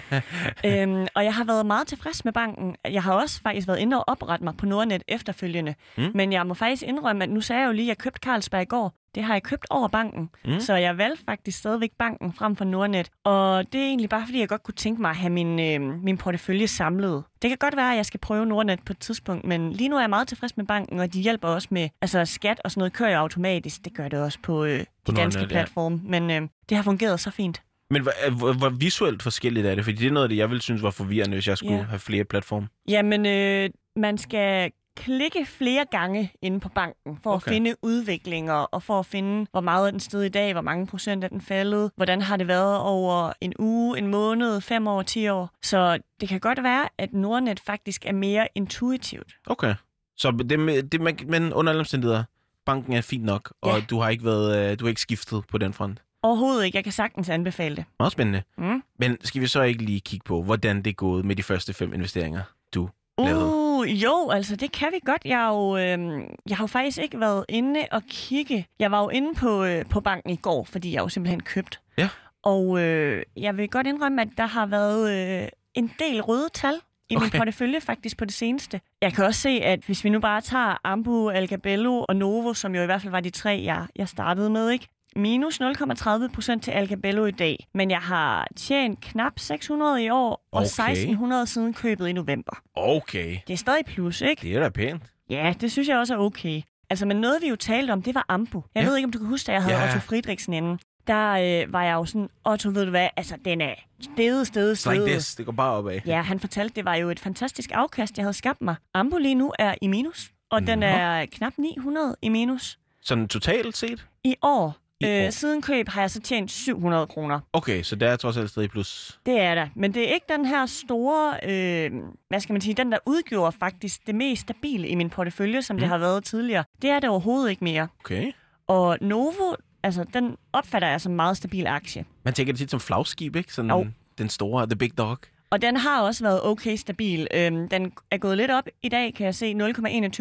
øhm, 0.66 1.08
og 1.16 1.24
jeg 1.24 1.34
har 1.34 1.44
været 1.44 1.66
meget 1.66 1.88
tilfreds 1.88 2.26
med 2.26 2.34
banken. 2.34 2.76
Jeg 2.86 3.04
har 3.04 3.14
også 3.14 3.42
faktisk 3.42 3.68
været 3.68 3.80
inde 3.80 3.98
og 3.98 4.04
oprette 4.08 4.44
mig 4.44 4.58
på 4.58 4.66
Nordnet 4.66 5.04
efterfølgende. 5.08 5.76
Mm. 5.98 6.12
Men 6.14 6.34
jeg 6.34 6.48
må 6.48 6.54
faktisk 6.54 6.84
indrømme, 6.84 7.24
at 7.24 7.30
nu 7.30 7.42
sagde 7.42 7.62
jeg 7.62 7.68
jo 7.68 7.74
lige, 7.74 7.86
at 7.86 7.88
jeg 7.88 7.98
købte 7.98 8.20
Carlsberg 8.20 8.62
i 8.62 8.66
går. 8.66 8.94
Det 9.16 9.24
har 9.26 9.34
jeg 9.34 9.44
købt 9.44 9.66
over 9.70 9.88
banken, 9.88 10.30
mm. 10.46 10.60
så 10.60 10.76
jeg 10.76 10.98
valgte 10.98 11.24
faktisk 11.26 11.60
stadigvæk 11.60 11.92
banken 12.00 12.34
frem 12.34 12.56
for 12.56 12.66
Nordnet. 12.66 13.10
Og 13.24 13.74
det 13.74 13.82
er 13.82 13.86
egentlig 13.86 14.10
bare, 14.10 14.26
fordi 14.26 14.40
jeg 14.40 14.50
godt 14.50 14.64
kunne 14.64 14.74
tænke 14.76 15.02
mig 15.02 15.10
at 15.10 15.18
have 15.18 15.30
min, 15.30 15.60
øh, 15.60 16.04
min 16.04 16.18
portefølje 16.18 16.68
samlet. 16.68 17.24
Det 17.42 17.50
kan 17.50 17.58
godt 17.58 17.76
være, 17.76 17.92
at 17.92 17.98
jeg 17.98 18.06
skal 18.06 18.20
prøve 18.20 18.46
Nordnet 18.46 18.80
på 18.86 18.94
et 18.94 19.00
tidspunkt, 19.00 19.46
men 19.46 19.74
lige 19.74 19.90
nu 19.90 19.96
er 19.96 20.00
jeg 20.00 20.10
meget 20.10 20.28
tilfreds 20.28 20.58
med 20.58 20.66
banken, 20.66 21.00
og 21.00 21.14
de 21.14 21.22
hjælper 21.22 21.48
også 21.48 21.68
med, 21.72 21.90
altså 22.02 22.26
skat 22.26 22.62
og 22.64 22.72
sådan 22.72 22.80
noget 22.80 22.94
kører 22.94 23.12
jo 23.12 23.18
automatisk. 23.18 23.86
Det 23.86 23.94
gør 23.94 24.08
det 24.08 24.20
også 24.20 24.40
på, 24.44 24.64
øh, 24.64 24.80
på 25.06 25.12
de 25.12 25.18
danske 25.18 25.40
Nordnet, 25.40 25.52
platforme, 25.52 26.02
ja. 26.04 26.20
men 26.20 26.44
øh, 26.44 26.50
det 26.70 26.78
har 26.78 26.84
fungeret 26.84 27.20
så 27.20 27.32
fint. 27.32 27.62
Men 27.90 28.02
hvor, 28.02 28.12
hvor, 28.38 28.54
hvor 28.54 28.70
visuelt 28.70 29.24
forskelligt 29.24 29.68
er 29.68 29.76
det? 29.76 29.84
Fordi 29.84 29.98
det 29.98 30.08
er 30.08 30.12
noget 30.12 30.26
af 30.26 30.30
det, 30.30 30.38
jeg 30.38 30.50
ville 30.50 30.62
synes 30.62 30.84
var 30.84 30.92
forvirrende, 30.92 31.36
hvis 31.36 31.48
jeg 31.48 31.58
skulle 31.58 31.76
ja. 31.76 31.84
have 31.84 32.00
flere 32.00 32.24
platforme. 32.24 32.68
Jamen, 32.88 33.26
øh, 33.26 33.70
man 33.96 34.18
skal 34.18 34.72
klikke 34.98 35.46
flere 35.46 35.86
gange 35.92 36.32
inde 36.42 36.60
på 36.60 36.70
banken, 36.70 37.20
for 37.24 37.32
okay. 37.34 37.48
at 37.48 37.54
finde 37.54 37.76
udviklinger, 37.82 38.54
og 38.54 38.84
for 38.84 39.00
at 39.00 39.06
finde, 39.06 39.48
hvor 39.52 39.62
meget 39.62 39.88
er 39.88 39.92
den 39.92 40.00
sted 40.00 40.24
i 40.24 40.30
dag, 40.30 40.54
hvor 40.54 40.62
mange 40.62 40.88
procent 40.88 41.24
er 41.24 41.28
den 41.28 41.42
faldet, 41.42 41.92
hvordan 41.96 42.22
har 42.22 42.38
det 42.38 42.48
været 42.48 42.80
over 42.80 43.34
en 43.42 43.54
uge, 43.60 43.98
en 43.98 44.08
måned, 44.08 44.62
fem 44.62 44.88
år, 44.88 45.02
ti 45.02 45.28
år. 45.28 45.50
Så 45.64 46.00
det 46.22 46.30
kan 46.30 46.40
godt 46.40 46.64
være, 46.64 46.90
at 46.98 47.14
Nordnet 47.14 47.60
faktisk 47.60 48.06
er 48.06 48.14
mere 48.14 48.48
intuitivt. 48.56 49.34
Okay. 49.46 49.76
Så 50.18 50.32
det, 50.32 50.92
det, 50.92 51.28
men 51.28 51.54
under 51.54 51.72
alle 51.72 51.80
omstændigheder, 51.80 52.24
banken 52.66 52.94
er 52.94 53.02
fint 53.02 53.24
nok, 53.24 53.54
og 53.62 53.80
ja. 53.80 53.86
du 53.90 54.00
har 54.00 54.10
ikke 54.10 54.26
været, 54.26 54.72
øh, 54.72 54.80
du 54.80 54.86
har 54.86 54.90
ikke 54.90 55.02
skiftet 55.02 55.44
på 55.48 55.58
den 55.58 55.74
front? 55.74 56.02
Overhovedet 56.24 56.66
ikke. 56.66 56.76
Jeg 56.76 56.84
kan 56.84 56.94
sagtens 56.94 57.30
anbefale 57.30 57.76
det. 57.76 57.86
Meget 58.00 58.12
spændende. 58.12 58.44
Mm. 58.58 58.84
Men 59.00 59.18
skal 59.24 59.42
vi 59.42 59.48
så 59.48 59.62
ikke 59.62 59.84
lige 59.84 60.00
kigge 60.00 60.24
på, 60.24 60.44
hvordan 60.44 60.78
det 60.78 60.88
er 60.88 60.94
gået 60.94 61.26
med 61.26 61.36
de 61.36 61.44
første 61.44 61.74
fem 61.74 61.94
investeringer, 61.94 62.42
du 62.74 62.90
lavede? 63.18 63.47
Jo, 63.84 64.30
altså 64.30 64.56
det 64.56 64.72
kan 64.72 64.88
vi 64.92 65.00
godt. 65.06 65.22
Jeg 65.26 65.38
har 65.38 65.54
jo, 65.54 65.78
øh, 65.78 66.28
jeg 66.50 66.58
har 66.58 66.64
jo 66.64 66.68
faktisk 66.68 66.98
ikke 66.98 67.20
været 67.20 67.46
inde 67.50 67.86
og 67.92 68.04
kigge. 68.10 68.68
Jeg 68.80 68.92
var 68.92 69.02
jo 69.02 69.10
inde 69.10 69.36
på, 69.36 69.64
øh, 69.64 69.86
på 69.86 70.02
banken 70.02 70.30
i 70.30 70.36
går, 70.36 70.64
fordi 70.64 70.94
jeg 70.94 71.02
jo 71.02 71.10
simpelthen 71.10 71.42
købt. 71.42 71.80
Ja. 71.98 72.10
Og 72.44 72.80
øh, 72.80 73.24
jeg 73.38 73.58
vil 73.58 73.70
godt 73.70 73.88
indrømme, 73.88 74.22
at 74.22 74.30
der 74.38 74.46
har 74.46 74.66
været 74.66 75.12
øh, 75.44 75.50
en 75.74 75.92
del 76.00 76.22
røde 76.22 76.50
tal 76.54 76.74
i 77.10 77.16
okay. 77.16 77.24
min 77.24 77.32
portefølje 77.40 77.82
faktisk 77.82 78.18
på 78.18 78.26
det 78.26 78.34
seneste. 78.34 78.82
Jeg 79.02 79.14
kan 79.14 79.26
også 79.26 79.42
se, 79.42 79.50
at 79.50 79.80
hvis 79.80 80.04
vi 80.04 80.10
nu 80.10 80.20
bare 80.20 80.42
tager 80.42 80.78
Ambu, 80.84 81.30
Algabello 81.30 82.06
og 82.10 82.16
Novo, 82.16 82.54
som 82.54 82.76
jo 82.76 82.82
i 82.82 82.86
hvert 82.86 83.02
fald 83.02 83.12
var 83.12 83.20
de 83.20 83.30
tre, 83.30 83.62
jeg, 83.66 83.86
jeg 83.96 84.08
startede 84.08 84.50
med, 84.50 84.70
ikke? 84.70 84.88
Minus 85.18 85.62
0,30 85.62 86.28
procent 86.34 86.64
til 86.64 86.72
Algabello 86.72 87.26
i 87.26 87.32
dag. 87.32 87.68
Men 87.74 87.92
jeg 87.92 88.00
har 88.00 88.48
tjent 88.56 89.02
knap 89.02 89.40
600 89.40 90.04
i 90.04 90.10
år, 90.10 90.30
og 90.30 90.40
okay. 90.52 90.66
1600 90.66 91.48
siden 91.48 91.74
købet 91.74 92.08
i 92.08 92.14
november. 92.14 92.62
Okay. 92.76 93.38
Det 93.48 93.54
er 93.54 93.58
stadig 93.58 93.86
plus, 93.86 94.22
ikke? 94.22 94.42
Det 94.42 94.56
er 94.56 94.60
da 94.60 94.70
pænt. 94.70 95.04
Ja, 95.30 95.54
det 95.62 95.72
synes 95.72 95.88
jeg 95.88 95.98
også 95.98 96.14
er 96.14 96.18
okay. 96.18 96.62
Altså, 96.90 97.06
men 97.06 97.18
noget 97.18 97.42
vi 97.42 97.48
jo 97.48 97.56
talte 97.56 97.92
om, 97.92 98.02
det 98.02 98.16
var 98.16 98.26
Ambu. 98.30 98.64
Jeg 98.76 98.84
ja. 98.84 98.90
ved 98.90 98.96
ikke, 98.96 99.06
om 99.06 99.12
du 99.12 99.18
kan 99.18 99.28
huske, 99.28 99.52
at 99.52 99.54
jeg 99.54 99.64
havde 99.64 99.78
ja. 99.78 99.88
Otto 99.88 100.00
Friedrichsen 100.00 100.54
inden. 100.54 100.80
Der 101.08 101.32
øh, 101.32 101.74
var 101.74 101.84
jeg 101.84 101.94
jo 101.94 102.06
sådan, 102.06 102.30
Otto, 102.46 102.70
ved 102.70 102.84
du 102.84 102.90
hvad, 102.90 103.08
altså, 103.18 103.36
den 103.46 103.62
er 103.62 103.74
stedet, 104.02 104.48
stedet, 104.48 104.78
stedet. 104.78 104.98
Like 104.98 105.12
this, 105.12 105.36
det 105.36 105.46
går 105.46 105.52
bare 105.52 105.72
opad. 105.72 106.00
Ja, 106.06 106.22
han 106.22 106.40
fortalte, 106.40 106.76
det 106.76 106.86
var 106.86 106.96
jo 106.96 107.10
et 107.10 107.20
fantastisk 107.20 107.72
afkast, 107.74 108.18
jeg 108.18 108.24
havde 108.24 108.34
skabt 108.34 108.62
mig. 108.62 108.76
Ambu 108.94 109.18
lige 109.18 109.36
nu 109.36 109.54
er 109.60 109.76
i 109.82 109.88
minus, 109.88 110.32
og 110.50 110.62
Nå. 110.62 110.66
den 110.66 110.84
er 110.84 111.26
knap 111.26 111.54
900 111.58 112.16
i 112.22 112.30
minus. 112.30 112.80
Sådan 113.02 113.28
totalt 113.28 113.78
set? 113.78 114.06
I 114.24 114.36
år. 114.42 114.87
Øh, 115.04 115.32
siden 115.32 115.62
køb 115.62 115.90
har 115.90 116.02
jeg 116.02 116.12
så 116.12 116.22
tjent 116.22 116.52
700 116.52 117.08
kroner. 117.08 117.40
Okay, 117.54 117.84
så 117.84 117.96
det 117.96 118.08
er 118.08 118.16
trods 118.16 118.38
alt 118.38 118.50
stadig 118.50 118.70
plus. 118.70 119.20
Det 119.26 119.40
er 119.40 119.56
der. 119.56 119.68
Men 119.76 119.94
det 119.94 120.10
er 120.10 120.14
ikke 120.14 120.26
den 120.30 120.46
her 120.46 120.66
store, 120.66 121.40
øh, 121.44 121.92
hvad 122.30 122.40
skal 122.40 122.54
man 122.54 122.62
sige, 122.62 122.74
den 122.74 122.92
der 122.92 122.98
udgjorde 123.06 123.52
faktisk 123.60 124.08
det 124.08 124.16
mest 124.16 124.42
stabile 124.42 124.88
i 124.88 124.96
min 124.96 125.10
portefølje, 125.10 125.62
som 125.62 125.76
mm. 125.76 125.80
det 125.80 125.90
har 125.90 125.98
været 125.98 126.24
tidligere. 126.24 126.64
Det 126.82 126.90
er 126.90 127.00
det 127.00 127.10
overhovedet 127.10 127.50
ikke 127.50 127.64
mere. 127.64 127.88
Okay. 128.00 128.32
Og 128.68 128.98
Novo, 129.02 129.56
altså 129.84 130.06
den 130.14 130.36
opfatter 130.54 130.88
jeg 130.88 131.02
som 131.02 131.12
en 131.12 131.16
meget 131.16 131.38
stabil 131.38 131.68
aktie. 131.68 132.06
Man 132.24 132.34
tænker 132.34 132.54
det 132.54 132.60
tit 132.60 132.72
som 132.72 132.80
flagskib, 132.80 133.36
ikke? 133.36 133.54
Sådan 133.54 133.72
oh. 133.72 133.88
den 134.18 134.30
store, 134.30 134.68
the 134.68 134.76
big 134.76 134.98
dog. 134.98 135.18
Og 135.50 135.62
den 135.62 135.78
har 135.78 136.02
også 136.02 136.24
været 136.24 136.44
okay 136.44 136.76
stabil. 136.76 137.28
Øhm, 137.34 137.70
den 137.70 137.92
er 138.12 138.18
gået 138.18 138.38
lidt 138.38 138.52
op 138.52 138.68
i 138.84 138.90
dag, 138.90 139.14
kan 139.14 139.26
jeg 139.26 139.36
se, 139.36 139.54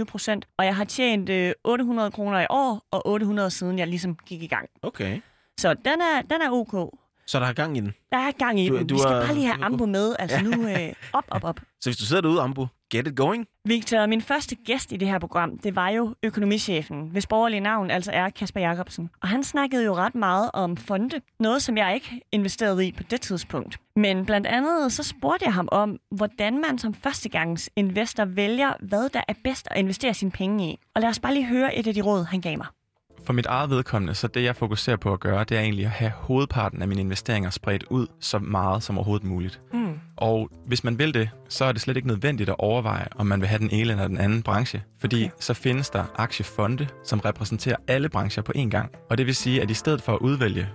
0,21 0.00 0.04
procent. 0.04 0.46
Og 0.56 0.64
jeg 0.64 0.76
har 0.76 0.84
tjent 0.84 1.28
øh, 1.28 1.52
800 1.64 2.10
kroner 2.10 2.40
i 2.40 2.46
år, 2.50 2.82
og 2.90 3.06
800 3.08 3.50
siden 3.50 3.78
jeg 3.78 3.86
ligesom 3.86 4.16
gik 4.26 4.42
i 4.42 4.46
gang. 4.46 4.68
Okay. 4.82 5.20
Så 5.58 5.74
den 5.74 6.00
er, 6.00 6.22
den 6.22 6.42
er 6.42 6.50
ok. 6.50 6.94
Så 7.26 7.40
der 7.40 7.46
er 7.46 7.52
gang 7.52 7.76
i 7.76 7.80
den? 7.80 7.94
Der 8.12 8.18
er 8.18 8.30
gang 8.38 8.60
i 8.60 8.68
du, 8.68 8.76
den. 8.76 8.86
Du 8.86 8.94
Vi 8.94 9.00
skal 9.00 9.12
er... 9.12 9.20
bare 9.26 9.34
lige 9.34 9.46
have 9.46 9.64
Ambo 9.64 9.86
med. 9.86 10.16
Altså 10.18 10.42
nu 10.42 10.50
øh, 10.70 10.92
op, 11.12 11.24
op, 11.30 11.44
op. 11.44 11.60
Så 11.80 11.90
hvis 11.90 11.96
du 11.96 12.04
sidder 12.04 12.22
derude, 12.22 12.40
Ambo, 12.40 12.66
get 12.90 13.06
it 13.06 13.16
going. 13.16 13.46
Victor, 13.64 14.06
min 14.06 14.22
første 14.22 14.54
gæst 14.54 14.92
i 14.92 14.96
det 14.96 15.08
her 15.08 15.18
program, 15.18 15.58
det 15.58 15.76
var 15.76 15.88
jo 15.88 16.14
økonomichefen, 16.22 17.08
hvis 17.12 17.26
borgerlige 17.26 17.60
navn 17.60 17.90
altså 17.90 18.10
er 18.12 18.30
Kasper 18.30 18.60
Jacobsen. 18.60 19.10
Og 19.22 19.28
han 19.28 19.44
snakkede 19.44 19.84
jo 19.84 19.94
ret 19.94 20.14
meget 20.14 20.50
om 20.54 20.76
fonde. 20.76 21.20
Noget, 21.40 21.62
som 21.62 21.76
jeg 21.76 21.94
ikke 21.94 22.20
investerede 22.32 22.86
i 22.86 22.92
på 22.92 23.02
det 23.02 23.20
tidspunkt. 23.20 23.78
Men 23.96 24.26
blandt 24.26 24.46
andet 24.46 24.92
så 24.92 25.02
spurgte 25.02 25.44
jeg 25.44 25.54
ham 25.54 25.68
om, 25.72 25.96
hvordan 26.10 26.60
man 26.68 26.78
som 26.78 26.94
førstegangsinvestor 26.94 28.24
vælger, 28.24 28.72
hvad 28.80 29.08
der 29.08 29.20
er 29.28 29.34
bedst 29.44 29.68
at 29.70 29.78
investere 29.78 30.14
sine 30.14 30.30
penge 30.30 30.70
i. 30.70 30.78
Og 30.94 31.00
lad 31.02 31.08
os 31.08 31.18
bare 31.18 31.34
lige 31.34 31.46
høre 31.46 31.76
et 31.76 31.86
af 31.86 31.94
de 31.94 32.00
råd, 32.00 32.24
han 32.24 32.40
gav 32.40 32.56
mig. 32.56 32.66
For 33.26 33.32
mit 33.32 33.46
eget 33.46 33.70
vedkommende, 33.70 34.14
så 34.14 34.28
det 34.28 34.42
jeg 34.42 34.56
fokuserer 34.56 34.96
på 34.96 35.12
at 35.12 35.20
gøre, 35.20 35.44
det 35.44 35.56
er 35.56 35.60
egentlig 35.60 35.84
at 35.84 35.90
have 35.90 36.12
hovedparten 36.14 36.82
af 36.82 36.88
mine 36.88 37.00
investeringer 37.00 37.50
spredt 37.50 37.84
ud 37.90 38.06
så 38.20 38.38
meget 38.38 38.82
som 38.82 38.98
overhovedet 38.98 39.26
muligt. 39.26 39.60
Mm. 39.72 40.00
Og 40.16 40.50
hvis 40.66 40.84
man 40.84 40.98
vil 40.98 41.14
det, 41.14 41.30
så 41.48 41.64
er 41.64 41.72
det 41.72 41.80
slet 41.80 41.96
ikke 41.96 42.08
nødvendigt 42.08 42.48
at 42.50 42.56
overveje, 42.58 43.08
om 43.16 43.26
man 43.26 43.40
vil 43.40 43.48
have 43.48 43.58
den 43.58 43.70
ene 43.70 43.90
eller 43.90 44.08
den 44.08 44.18
anden 44.18 44.42
branche. 44.42 44.82
Fordi 45.00 45.24
Okay. 45.24 45.34
så 45.40 45.54
findes 45.54 45.90
der 45.90 46.04
aktiefonde, 46.16 46.88
som 47.04 47.20
repræsenterer 47.20 47.76
alle 47.88 48.08
brancher 48.08 48.42
på 48.42 48.52
én 48.56 48.68
gang. 48.68 48.90
Og 49.10 49.18
det 49.18 49.26
vil 49.26 49.34
sige, 49.34 49.62
at 49.62 49.70
i 49.70 49.74
stedet 49.74 50.02
for 50.02 50.12
at 50.12 50.18
udvælge 50.18 50.68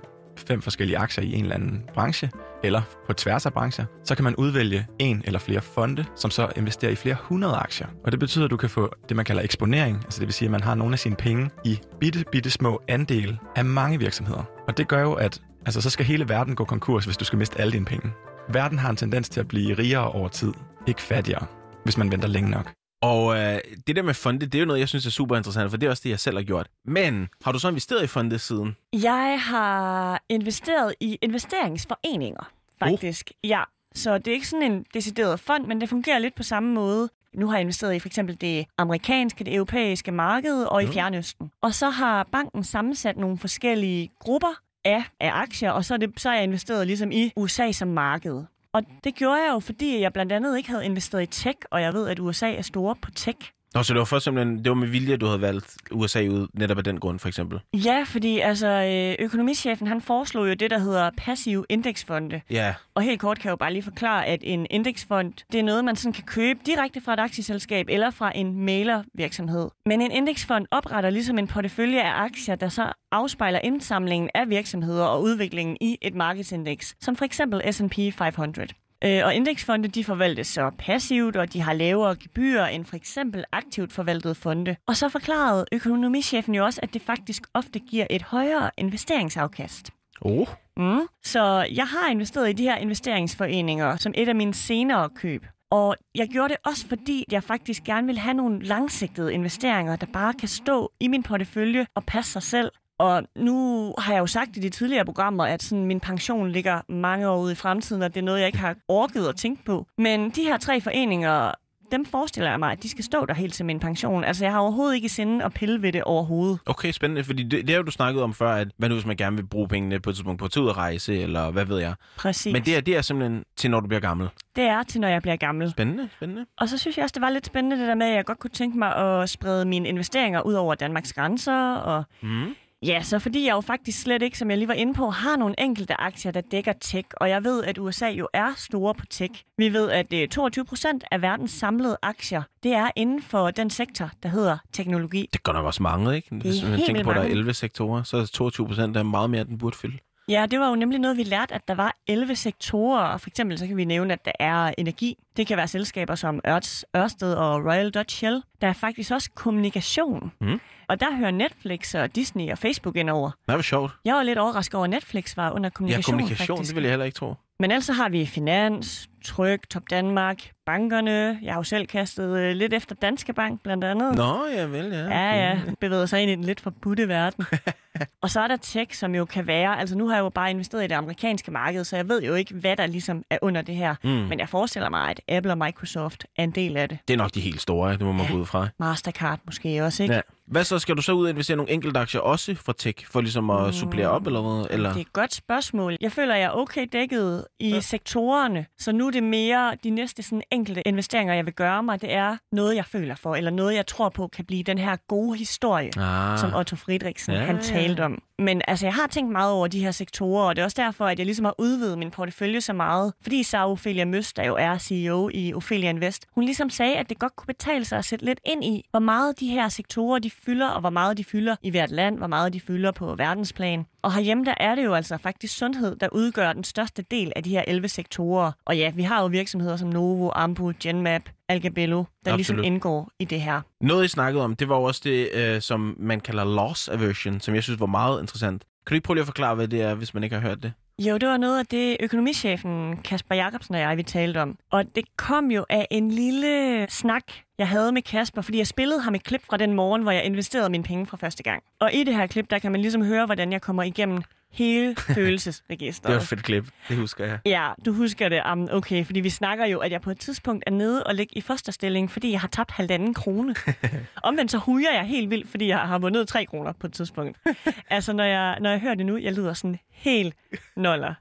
fem 0.48 0.62
forskellige 0.62 0.98
aktier 0.98 1.24
i 1.24 1.34
en 1.34 1.42
eller 1.44 1.56
anden 1.56 1.84
branche, 1.94 2.32
eller 2.64 2.82
på 3.08 3.14
tværs 3.14 3.46
af 3.46 3.54
brancher, 3.54 3.86
så 4.04 4.16
kan 4.16 4.24
man 4.24 4.36
udvælge 4.36 4.88
en 5.00 5.22
eller 5.26 5.40
flere 5.40 5.62
fonde, 5.62 6.06
som 6.16 6.32
så 6.32 6.52
investerer 6.56 6.92
i 6.92 6.96
flere 6.96 7.16
hundrede 7.22 7.56
aktier. 7.56 7.88
Og 8.04 8.12
det 8.12 8.20
betyder, 8.20 8.46
at 8.46 8.52
du 8.52 8.58
kan 8.58 8.70
få 8.70 8.94
det, 9.10 9.18
man 9.18 9.26
kalder 9.26 9.44
eksponering, 9.44 9.96
altså 10.04 10.20
det 10.20 10.28
vil 10.28 10.34
sige, 10.34 10.48
at 10.48 10.52
man 10.52 10.62
har 10.62 10.76
nogle 10.76 10.94
af 10.94 11.00
sine 11.00 11.16
penge 11.16 11.50
i 11.66 11.80
bitte, 12.00 12.26
bitte 12.32 12.50
små 12.50 12.82
andele 12.88 13.38
af 13.56 13.66
mange 13.66 14.00
virksomheder. 14.00 14.44
Og 14.68 14.78
det 14.78 14.88
gør 14.88 15.02
jo, 15.02 15.14
at 15.14 15.42
altså, 15.66 15.82
så 15.82 15.90
skal 15.90 16.06
hele 16.06 16.30
verden 16.30 16.56
gå 16.56 16.66
konkurs, 16.66 17.06
hvis 17.06 17.18
du 17.18 17.26
skal 17.26 17.40
miste 17.40 17.60
alle 17.60 17.74
dine 17.74 17.86
penge. 17.86 18.12
Verden 18.50 18.80
har 18.80 18.90
en 18.90 18.96
tendens 18.96 19.30
til 19.30 19.40
at 19.40 19.48
blive 19.48 19.74
rigere 19.74 20.12
over 20.12 20.28
tid, 20.28 20.54
ikke 20.88 21.02
fattigere, 21.02 21.46
hvis 21.84 21.98
man 21.98 22.12
venter 22.12 22.28
længe 22.28 22.50
nok. 22.50 22.72
Og 23.02 23.38
øh, 23.38 23.60
det 23.88 23.96
der 23.96 24.02
med 24.02 24.14
fonde, 24.14 24.46
det 24.46 24.56
er 24.56 24.60
jo 24.60 24.66
noget, 24.66 24.80
jeg 24.80 24.88
synes 24.90 25.06
er 25.06 25.10
super 25.10 25.38
interessant, 25.38 25.70
for 25.70 25.78
det 25.78 25.88
er 25.88 25.90
også 25.90 26.02
det, 26.04 26.10
jeg 26.10 26.20
selv 26.20 26.38
har 26.38 26.44
gjort. 26.44 26.68
Men 26.86 27.30
har 27.44 27.52
du 27.52 27.60
så 27.60 27.70
investeret 27.70 28.04
i 28.04 28.08
fonde 28.08 28.40
siden? 28.40 28.76
Jeg 28.94 29.42
har 29.42 30.22
investeret 30.30 30.96
i 31.00 31.18
investeringsforeninger, 31.22 32.52
faktisk. 32.80 33.32
Oh. 33.44 33.50
Ja, 33.50 33.64
så 33.96 34.18
det 34.18 34.28
er 34.28 34.34
ikke 34.34 34.48
sådan 34.48 34.72
en 34.72 34.86
decideret 34.94 35.40
fond, 35.40 35.66
men 35.66 35.82
det 35.82 35.90
fungerer 35.90 36.20
lidt 36.20 36.36
på 36.36 36.44
samme 36.44 36.74
måde. 36.74 37.10
Nu 37.34 37.48
har 37.48 37.54
jeg 37.54 37.62
investeret 37.62 37.96
i 37.96 38.00
for 38.00 38.08
eksempel 38.08 38.42
det 38.42 38.66
amerikanske, 38.78 39.44
det 39.44 39.56
europæiske 39.56 40.12
marked 40.12 40.64
og 40.64 40.84
i. 40.84 40.88
Fjernøsten. 40.88 41.52
Og 41.62 41.74
så 41.74 41.90
har 41.90 42.28
banken 42.32 42.64
sammensat 42.64 43.18
nogle 43.18 43.38
forskellige 43.38 44.12
grupper 44.20 44.62
af, 44.86 45.04
af 45.20 45.32
aktier, 45.34 45.72
og 45.72 45.86
så 45.86 45.94
er, 45.94 45.98
det, 45.98 46.14
så 46.18 46.30
er 46.30 46.34
jeg 46.34 46.44
investeret 46.44 46.88
ligesom 46.88 47.12
i 47.12 47.32
USA 47.36 47.72
som 47.72 47.88
marked. 47.88 48.44
Og 48.74 48.84
det 49.04 49.16
gjorde 49.16 49.42
jeg 49.44 49.52
jo, 49.54 49.60
fordi 49.60 50.00
jeg 50.00 50.14
blandt 50.14 50.32
andet 50.32 50.58
ikke 50.58 50.70
havde 50.70 50.86
investeret 50.86 51.24
i 51.24 51.26
tech, 51.26 51.58
og 51.72 51.82
jeg 51.82 51.94
ved, 51.94 52.08
at 52.08 52.20
USA 52.20 52.54
er 52.54 52.62
store 52.62 52.96
på 52.96 53.12
tech. 53.12 53.52
Nå, 53.74 53.84
så 53.84 53.94
det 53.94 54.00
var 54.00 54.06
først 54.06 54.24
simpelthen, 54.24 54.58
det 54.58 54.70
var 54.70 54.76
med 54.76 54.88
vilje, 54.88 55.14
at 55.14 55.22
du 55.22 55.26
havde 55.26 55.42
valgt 55.42 55.78
USA 55.92 56.28
ud, 56.28 56.48
netop 56.54 56.78
af 56.78 56.84
den 56.84 57.00
grund, 57.00 57.20
for 57.20 57.28
eksempel. 57.28 57.60
Ja, 57.74 58.04
fordi 58.08 58.40
altså, 58.40 58.68
øh, 58.68 59.26
økonomichefen 59.26 59.88
han 59.88 60.02
foreslog 60.02 60.50
jo 60.50 60.54
det, 60.54 60.72
der 60.72 60.80
hedder 60.80 61.10
passive 61.18 61.66
indeksfonde. 61.70 62.42
Ja, 62.50 62.74
Og 62.96 63.02
helt 63.02 63.22
kort 63.22 63.40
kan 63.40 63.46
jeg 63.46 63.52
jo 63.52 63.56
bare 63.56 63.74
lige 63.74 63.84
forklare, 63.84 64.26
at 64.26 64.40
en 64.44 64.68
indeksfond, 64.70 65.34
det 65.52 65.60
er 65.60 65.64
noget, 65.64 65.86
man 65.86 65.96
sådan 65.96 66.14
kan 66.14 66.24
købe 66.24 66.60
direkte 66.66 67.02
fra 67.02 67.14
et 67.14 67.20
aktieselskab 67.20 67.86
eller 67.90 68.10
fra 68.12 68.32
en 68.36 68.66
mailervirksomhed. 68.66 69.70
Men 69.86 70.02
en 70.02 70.12
indeksfond 70.12 70.66
opretter 70.72 71.10
ligesom 71.10 71.38
en 71.38 71.48
portefølje 71.48 72.02
af 72.02 72.24
aktier, 72.24 72.56
der 72.56 72.70
så 72.70 72.92
afspejler 73.12 73.60
indsamlingen 73.64 74.30
af 74.36 74.50
virksomheder 74.50 75.06
og 75.06 75.22
udviklingen 75.22 75.78
i 75.82 75.98
et 76.02 76.16
markedsindeks, 76.16 76.96
som 77.02 77.16
for 77.16 77.26
eksempel 77.26 77.74
S&P 77.74 77.96
500. 78.18 78.68
Øh, 79.04 79.22
Og 79.26 79.36
indeksfonde 79.36 79.88
de 79.88 80.04
forvaltes 80.04 80.48
så 80.48 80.72
passivt, 80.80 81.36
og 81.36 81.54
de 81.54 81.62
har 81.62 81.74
lavere 81.74 82.16
gebyrer 82.16 82.68
end 82.68 82.86
for 82.86 82.96
eksempel 82.96 83.44
aktivt 83.52 83.94
forvaltede 83.94 84.36
fonde. 84.36 84.76
Og 84.88 84.98
så 84.98 85.10
forklarede 85.10 85.66
økonomichefen 85.72 86.56
jo 86.56 86.66
også, 86.66 86.80
at 86.84 86.94
det 86.94 87.02
faktisk 87.02 87.44
ofte 87.54 87.80
giver 87.80 88.08
et 88.10 88.22
højere 88.22 88.70
investeringsafkast. 88.78 89.90
oh. 90.22 90.48
Mm. 90.78 91.02
Så 91.24 91.68
jeg 91.76 91.88
har 91.88 92.10
investeret 92.12 92.50
i 92.50 92.54
de 92.54 92.64
her 92.64 92.78
investeringsforeninger 92.78 93.96
som 93.96 94.14
et 94.16 94.30
af 94.30 94.36
mine 94.36 94.54
senere 94.54 95.10
køb. 95.10 95.46
Og 95.72 95.96
jeg 96.16 96.28
gjorde 96.28 96.50
det 96.50 96.58
også, 96.66 96.88
fordi 96.88 97.26
jeg 97.32 97.44
faktisk 97.44 97.84
gerne 97.84 98.08
vil 98.08 98.18
have 98.18 98.34
nogle 98.34 98.64
langsigtede 98.66 99.34
investeringer, 99.34 99.96
der 99.96 100.06
bare 100.14 100.34
kan 100.34 100.48
stå 100.48 100.92
i 101.00 101.08
min 101.08 101.24
portefølje 101.24 101.86
og 101.96 102.04
passe 102.06 102.32
sig 102.32 102.44
selv. 102.44 102.72
Og 103.02 103.24
nu 103.36 103.94
har 103.98 104.14
jeg 104.14 104.20
jo 104.20 104.28
sagt 104.28 104.58
i 104.58 104.60
de 104.60 104.70
tidligere 104.70 105.06
programmer, 105.06 105.46
at 105.46 105.64
sådan 105.64 105.86
min 105.86 106.00
pension 106.00 106.50
ligger 106.52 106.82
mange 106.90 107.30
år 107.30 107.38
ude 107.42 107.52
i 107.52 107.56
fremtiden, 107.56 108.02
og 108.02 108.14
det 108.14 108.20
er 108.22 108.26
noget, 108.26 108.40
jeg 108.40 108.48
ikke 108.48 108.60
har 108.60 108.76
orket 108.88 109.28
at 109.28 109.36
tænke 109.36 109.64
på. 109.66 109.88
Men 109.98 110.30
de 110.30 110.42
her 110.44 110.58
tre 110.58 110.82
foreninger, 110.82 111.52
dem 111.92 112.06
forestiller 112.06 112.50
jeg 112.50 112.60
mig, 112.60 112.72
at 112.72 112.84
de 112.84 112.90
skal 112.90 113.04
stå 113.04 113.26
der 113.26 113.34
helt 113.34 113.54
til 113.54 113.66
min 113.66 113.80
pension. 113.80 114.24
Altså, 114.24 114.46
jeg 114.46 114.52
har 114.54 114.60
overhovedet 114.60 114.96
ikke 114.96 115.06
i 115.06 115.10
sinde 115.10 115.46
at 115.46 115.54
pille 115.54 115.82
ved 115.82 115.92
det 115.92 116.04
overhovedet. 116.04 116.60
Okay, 116.66 116.92
spændende, 116.92 117.24
fordi 117.24 117.44
det, 117.44 117.52
det 117.52 117.70
har 117.70 117.76
jo 117.78 117.84
du 117.84 117.92
snakket 117.92 118.24
om 118.24 118.34
før, 118.34 118.52
at 118.54 118.68
hvad 118.78 118.90
nu 118.90 118.96
hvis 118.96 119.06
man 119.06 119.16
gerne 119.18 119.36
vil 119.36 119.46
bruge 119.46 119.68
pengene 119.68 120.00
på 120.00 120.10
et 120.10 120.16
tidspunkt 120.16 120.40
på 120.40 120.46
at 120.46 120.52
tage 120.52 120.64
ud 120.64 120.70
at 120.70 120.78
rejse, 120.78 121.22
eller 121.22 121.52
hvad 121.52 121.66
ved 121.66 121.80
jeg. 121.80 121.94
Præcis. 122.18 122.54
Men 122.54 122.66
det 122.66 122.78
er, 122.78 122.82
det 122.82 122.98
er 122.98 123.02
simpelthen 123.02 123.44
til, 123.58 123.72
når 123.72 123.80
du 123.80 123.88
bliver 123.88 124.02
gammel. 124.02 124.30
det 124.56 124.64
er 124.64 124.84
til, 124.84 125.02
når 125.02 125.08
jeg 125.08 125.22
bliver 125.22 125.36
gammel. 125.36 125.72
Spændende, 125.72 126.10
spændende. 126.16 126.46
Og 126.58 126.70
så 126.70 126.78
synes 126.78 126.98
jeg 126.98 127.04
også, 127.04 127.14
det 127.14 127.22
var 127.22 127.30
lidt 127.30 127.46
spændende 127.46 127.80
det 127.80 127.88
der 127.88 127.96
med, 127.96 128.08
at 128.08 128.16
jeg 128.16 128.26
godt 128.26 128.40
kunne 128.40 128.52
tænke 128.52 128.78
mig 128.78 128.96
at 128.96 129.30
sprede 129.30 129.66
mine 129.66 129.88
investeringer 129.90 130.42
ud 130.42 130.54
over 130.54 130.76
Danmarks 130.76 131.14
grænser. 131.14 131.74
Og 131.76 132.04
Mm. 132.22 132.56
Ja, 132.84 133.04
så 133.04 133.20
fordi 133.20 133.46
jeg 133.46 133.54
jo 133.54 133.62
faktisk 133.62 134.02
slet 134.02 134.22
ikke, 134.22 134.38
som 134.38 134.50
jeg 134.50 134.58
lige 134.58 134.68
var 134.68 134.74
inde 134.74 134.94
på, 134.94 135.10
har 135.10 135.36
nogle 135.38 135.56
enkelte 135.60 136.02
aktier, 136.02 136.32
der 136.32 136.42
dækker 136.42 136.74
tech. 136.74 137.08
Og 137.18 137.30
jeg 137.30 137.44
ved, 137.44 137.64
at 137.64 137.78
USA 137.78 138.08
jo 138.08 138.28
er 138.34 138.54
store 138.58 138.94
på 138.96 139.06
tech. 139.06 139.44
Vi 139.58 139.74
ved, 139.74 139.92
at 139.92 140.14
øh, 140.14 140.28
22 140.28 140.66
procent 140.66 141.04
af 141.12 141.22
verdens 141.22 141.52
samlede 141.52 141.98
aktier, 142.02 142.44
det 142.64 142.74
er 142.74 142.90
inden 142.96 143.22
for 143.22 143.52
den 143.52 143.70
sektor, 143.70 144.10
der 144.24 144.30
hedder 144.30 144.58
teknologi. 144.74 145.30
Det 145.34 145.44
går 145.44 145.54
nok 145.54 145.66
også 145.66 145.84
mange, 145.84 146.16
ikke? 146.16 146.36
Hvis 146.36 146.64
man 146.64 146.72
helt 146.72 146.86
tænker 146.86 147.04
på, 147.04 147.10
at 147.10 147.16
der 147.16 147.22
er 147.22 147.26
mange. 147.26 147.38
11 147.38 147.54
sektorer, 147.54 148.04
så 148.04 148.18
er 148.18 148.26
22 148.26 148.68
procent 148.68 148.98
er 148.98 149.04
meget 149.04 149.30
mere, 149.30 149.42
end 149.42 149.50
den 149.50 149.58
burde 149.58 149.78
fylde. 149.78 149.98
Ja, 150.32 150.46
det 150.46 150.60
var 150.60 150.70
jo 150.70 150.76
nemlig 150.76 151.00
noget, 151.00 151.18
vi 151.18 151.24
lærte, 151.24 151.54
at 151.54 151.68
der 151.68 151.76
var 151.76 151.96
11 152.08 152.36
sektorer. 152.36 153.02
Og 153.04 153.22
for 153.22 153.30
eksempel 153.30 153.58
så 153.60 153.68
kan 153.68 153.78
vi 153.78 153.86
nævne, 153.86 154.14
at 154.14 154.26
der 154.26 154.32
er 154.40 154.74
energi. 154.78 155.18
Det 155.38 155.48
kan 155.48 155.58
være 155.58 155.68
selskaber 155.68 156.16
som 156.16 156.40
Ørts, 156.48 156.86
Ørsted 156.98 157.34
og 157.34 157.66
Royal 157.66 157.90
Dutch 157.90 158.16
Shell. 158.18 158.44
Der 158.62 158.68
er 158.68 158.74
faktisk 158.74 159.12
også 159.12 159.30
kommunikation. 159.36 160.32
Mm. 160.42 160.60
Og 160.88 161.00
der 161.00 161.16
hører 161.16 161.32
Netflix 161.32 161.96
og 161.96 162.16
Disney 162.16 162.52
og 162.52 162.58
Facebook 162.58 162.96
ind 162.96 163.10
over. 163.10 163.32
Det 163.48 163.56
var 163.56 163.62
sjovt. 163.62 163.92
Jeg 164.06 164.16
var 164.16 164.24
lidt 164.24 164.40
overrasket 164.40 164.76
over, 164.76 164.84
at 164.84 164.90
Netflix 164.90 165.38
var 165.38 165.52
under 165.52 165.68
Ja, 165.68 165.70
kommunikation, 165.70 166.14
kommunikation, 166.14 166.58
faktisk. 166.58 166.70
det 166.70 166.76
vil 166.76 166.84
jeg 166.84 166.92
heller 166.92 167.06
ikke 167.06 167.16
tro. 167.16 167.34
Men 167.60 167.72
ellers 167.72 167.86
så 167.86 167.94
har 167.94 168.10
vi 168.10 168.26
Finans, 168.26 169.10
Tryg, 169.26 169.60
Top 169.70 169.84
Danmark, 169.90 170.52
bankerne. 170.66 171.40
Jeg 171.42 171.54
har 171.54 171.60
jo 171.60 171.64
selv 171.64 171.88
kastet 171.88 172.38
øh, 172.38 172.56
lidt 172.56 172.74
efter 172.74 172.96
Danske 172.96 173.34
Bank, 173.34 173.64
blandt 173.64 173.84
andet. 173.84 174.16
Nå, 174.16 174.46
ja 174.56 174.64
vel, 174.66 174.86
ja. 174.92 175.04
Ja, 175.04 175.50
ja. 175.50 175.60
Bevæget 175.80 176.10
sig 176.10 176.22
ind 176.22 176.32
i 176.32 176.36
den 176.36 176.44
lidt 176.44 176.62
forbudte 176.62 177.08
verden. 177.08 177.46
og 178.24 178.30
så 178.30 178.40
er 178.42 178.48
der 178.48 178.58
tech, 178.58 178.94
som 179.00 179.16
jo 179.16 179.26
kan 179.26 179.48
være... 179.48 179.80
Altså 179.80 179.98
nu 179.98 180.08
har 180.08 180.16
jeg 180.16 180.22
jo 180.24 180.30
bare 180.30 180.50
investeret 180.50 180.84
i 180.84 180.88
det 180.88 180.96
amerikanske 180.96 181.52
marked, 181.52 181.84
så 181.84 181.96
jeg 181.96 182.10
ved 182.10 182.24
jo 182.24 182.34
ikke, 182.34 182.54
hvad 182.54 182.76
der 182.78 182.86
ligesom 182.88 183.24
er 183.30 183.38
under 183.42 183.62
det 183.62 183.76
her. 183.76 183.96
Mm. 184.04 184.10
Men 184.10 184.40
jeg 184.40 184.50
forestiller 184.50 184.90
mig, 184.90 185.10
at 185.10 185.22
Apple 185.28 185.52
og 185.52 185.58
Microsoft 185.58 186.26
er 186.38 186.44
en 186.44 186.52
del 186.52 186.78
af 186.78 186.90
det. 186.90 186.98
Det 187.08 187.14
er 187.14 187.18
nok 187.18 187.34
de 187.34 187.42
helt 187.42 187.62
store, 187.62 187.92
det 187.92 188.02
må 188.02 188.12
man 188.12 188.26
Ja. 188.26 188.32
gå 188.32 188.38
ud 188.38 188.46
fra. 188.46 188.68
Mastercard 188.80 189.40
måske 189.46 189.84
også, 189.84 190.04
ikke? 190.04 190.16
Ja. 190.16 190.22
Hvad 190.48 190.64
så? 190.64 190.80
Skal 190.80 190.96
du 190.98 191.02
så 191.02 191.12
ud 191.14 191.24
og 191.24 191.30
investere 191.30 191.58
nogle 191.58 191.72
enkelte 191.72 192.00
aktier 192.00 192.22
også 192.22 192.56
fra 192.56 192.74
tech, 192.78 193.08
for 193.12 193.22
ligesom 193.22 193.50
at 193.50 193.74
supplere 193.74 194.08
op, 194.08 194.28
eller 194.28 194.42
hvad? 194.42 194.68
Eller? 194.70 194.90
Det 194.90 194.98
er 194.98 195.02
et 195.02 195.14
godt 195.14 195.34
spørgsmål. 195.34 195.98
Jeg 196.02 196.12
føler, 196.12 196.36
jeg 196.36 196.44
er 196.44 196.50
okay 196.52 196.88
dækket 196.94 197.46
i 197.60 197.70
ja. 197.70 197.80
sektorerne, 197.80 198.66
så 198.80 198.92
nu 198.92 199.10
er 199.16 199.22
det 199.22 199.24
mere 199.30 199.76
de 199.84 199.90
næste 199.90 200.24
sådan 200.24 200.42
enkelte 200.52 200.82
investeringer, 200.88 201.34
jeg 201.34 201.46
vil 201.46 201.54
gøre 201.54 201.84
mig. 201.84 202.02
Det 202.02 202.14
er 202.14 202.38
noget, 202.52 202.76
jeg 202.76 202.86
føler 202.86 203.16
for, 203.16 203.36
eller 203.36 203.52
noget, 203.52 203.76
jeg 203.76 203.88
tror 203.88 204.10
på 204.10 204.28
kan 204.28 204.46
blive 204.46 204.64
den 204.64 204.78
her 204.78 204.96
gode 205.08 205.38
historie, 205.38 205.90
Ah. 205.98 206.40
som 206.40 206.54
Otto 206.56 206.76
Friedrichsen 206.76 207.34
Ja, 207.34 207.40
han 207.40 207.56
ja. 207.56 207.62
talte 207.62 208.06
om. 208.06 208.22
Men 208.42 208.62
altså, 208.68 208.86
jeg 208.86 208.94
har 208.94 209.08
tænkt 209.08 209.32
meget 209.32 209.52
over 209.52 209.68
de 209.68 209.80
her 209.80 209.92
sektorer, 209.92 210.44
og 210.48 210.56
det 210.56 210.62
er 210.62 210.66
også 210.66 210.82
derfor, 210.82 211.06
at 211.06 211.18
jeg 211.18 211.26
ligesom 211.26 211.46
har 211.46 211.56
udvidet 211.58 211.98
min 211.98 212.12
portefølje 212.12 212.62
så 212.62 212.74
meget. 212.74 213.14
Fordi 213.22 213.44
så 213.44 213.58
Ophelia 213.58 214.06
Møst, 214.06 214.38
der 214.38 214.44
jo 214.44 214.56
er 214.56 214.78
CEO 214.78 215.30
i 215.34 215.54
Ophelia 215.54 215.90
Invest, 215.90 216.26
hun 216.32 216.44
ligesom 216.44 216.70
sagde, 216.70 216.96
at 216.96 217.10
det 217.10 217.20
godt 217.20 217.36
kunne 217.36 217.48
betale 217.48 217.86
sig 217.86 217.98
at 217.98 218.06
sætte 218.06 218.26
lidt 218.26 218.40
ind 218.46 218.64
i, 218.64 218.86
hvor 218.92 219.00
meget 219.00 219.40
de 219.40 219.48
her 219.48 219.70
sektorer 219.70 220.20
de 220.20 220.30
fylder, 220.30 220.68
og 220.68 220.80
hvor 220.80 220.90
meget 220.90 221.18
de 221.18 221.24
fylder 221.24 221.56
i 221.64 221.70
hvert 221.70 221.92
land, 221.92 222.18
hvor 222.18 222.28
meget 222.28 222.54
de 222.54 222.60
fylder 222.60 222.92
på 222.92 223.16
verdensplan. 223.16 223.86
Og 224.02 224.14
herhjemme, 224.14 224.46
der 224.46 224.54
er 224.58 224.76
det 224.76 224.86
jo 224.86 224.94
altså 224.94 225.18
faktisk 225.18 225.58
sundhed, 225.58 225.96
der 225.96 226.08
udgør 226.12 226.54
den 226.54 226.64
største 226.64 227.02
del 227.02 227.34
af 227.36 227.44
de 227.44 227.50
her 227.50 227.64
11 227.68 227.88
sektorer. 227.88 228.52
Og 228.66 228.78
ja, 228.78 228.92
vi 228.96 229.04
har 229.04 229.22
jo 229.22 229.28
virksomheder 229.28 229.78
som 229.78 229.90
Novo, 229.90 230.32
Ambu, 230.36 230.72
Genmap, 230.80 231.22
Algabello, 231.52 231.98
der 231.98 232.04
Absolut. 232.04 232.38
ligesom 232.38 232.56
Absolut. 232.56 232.66
indgår 232.66 233.10
i 233.20 233.26
det 233.26 233.42
her. 233.42 233.62
Noget, 233.82 234.06
I 234.06 234.08
snakkede 234.08 234.44
om, 234.44 234.56
det 234.56 234.70
var 234.70 234.76
også 234.76 235.02
det, 235.04 235.30
øh, 235.34 235.62
som 235.62 235.96
man 236.00 236.20
kalder 236.20 236.44
loss 236.44 236.90
aversion, 236.90 237.40
som 237.40 237.56
jeg 237.56 237.64
synes 237.64 237.80
var 237.80 237.86
meget 237.86 238.22
interessant. 238.22 238.62
Kan 238.88 238.94
du 238.94 238.96
ikke 238.96 239.06
prøve 239.06 239.16
lige 239.16 239.22
at 239.22 239.28
forklare, 239.28 239.56
hvad 239.56 239.68
det 239.68 239.82
er, 239.82 239.94
hvis 239.96 240.14
man 240.14 240.24
ikke 240.24 240.36
har 240.36 240.42
hørt 240.48 240.64
det? 240.64 240.74
Jo, 241.00 241.18
det 241.18 241.30
var 241.30 241.38
noget 241.38 241.60
af 241.60 241.66
det, 241.66 241.98
økonomichefen 242.00 242.98
Kasper 242.98 243.36
Jacobsen 243.36 243.76
og 243.76 243.82
jeg, 243.82 243.98
vi 243.98 244.04
talte 244.04 244.42
om. 244.42 244.58
Og 244.72 244.96
det 244.96 245.04
kom 245.18 245.52
jo 245.52 245.66
af 245.70 245.88
en 245.92 246.12
lille 246.12 246.86
snak, 246.90 247.24
jeg 247.58 247.68
havde 247.68 247.92
med 247.92 248.02
Kasper, 248.02 248.42
fordi 248.42 248.58
jeg 248.58 248.68
spillede 248.68 249.02
ham 249.02 249.16
et 249.16 249.24
klip 249.24 249.42
fra 249.50 249.58
den 249.58 249.74
morgen, 249.74 250.02
hvor 250.02 250.12
jeg 250.12 250.24
investerede 250.24 250.70
mine 250.70 250.84
penge 250.84 251.06
for 251.06 251.18
første 251.18 251.44
gang. 251.44 251.64
Og 251.80 251.94
i 251.94 252.04
det 252.04 252.16
her 252.16 252.28
klip, 252.28 252.50
der 252.50 252.60
kan 252.60 252.72
man 252.72 252.82
ligesom 252.82 253.06
høre, 253.06 253.26
hvordan 253.26 253.52
jeg 253.52 253.62
kommer 253.62 253.84
igennem 253.84 254.22
hele 254.52 254.96
følelsesregisteret. 254.96 256.10
Det 256.10 256.16
var 256.16 256.22
et 256.22 256.28
fedt 256.28 256.44
klip, 256.44 256.66
det 256.90 256.98
husker 256.98 257.26
jeg. 257.26 257.40
Ja, 257.46 257.70
du 257.86 257.94
husker 257.94 258.30
det. 258.30 258.42
Um, 258.52 258.68
okay, 258.72 259.06
fordi 259.06 259.20
vi 259.20 259.30
snakker 259.30 259.66
jo, 259.66 259.80
at 259.80 259.92
jeg 259.92 260.02
på 260.02 260.12
et 260.12 260.20
tidspunkt 260.20 260.64
er 260.68 260.72
nede 260.72 261.04
og 261.04 261.16
ligger 261.16 261.34
i 261.38 261.42
fosterstilling, 261.42 262.12
fordi 262.12 262.32
jeg 262.32 262.42
har 262.42 262.48
tabt 262.48 262.72
halvanden 262.72 263.14
krone. 263.14 263.56
Omvendt 264.24 264.52
så 264.52 264.58
huger 264.58 264.92
jeg 264.94 265.06
helt 265.06 265.30
vildt, 265.30 265.50
fordi 265.50 265.68
jeg 265.68 265.80
har 265.80 266.00
vundet 266.00 266.28
tre 266.28 266.46
kroner 266.46 266.72
på 266.72 266.88
et 266.88 266.94
tidspunkt. 266.94 267.40
altså, 267.90 268.14
når 268.14 268.24
jeg, 268.24 268.58
når 268.60 268.70
jeg 268.70 268.80
hører 268.80 268.96
det 268.96 269.06
nu, 269.06 269.18
jeg 269.18 269.34
lyder 269.34 269.54
sådan 269.54 269.80
helt 269.92 270.36
noller. 270.76 271.14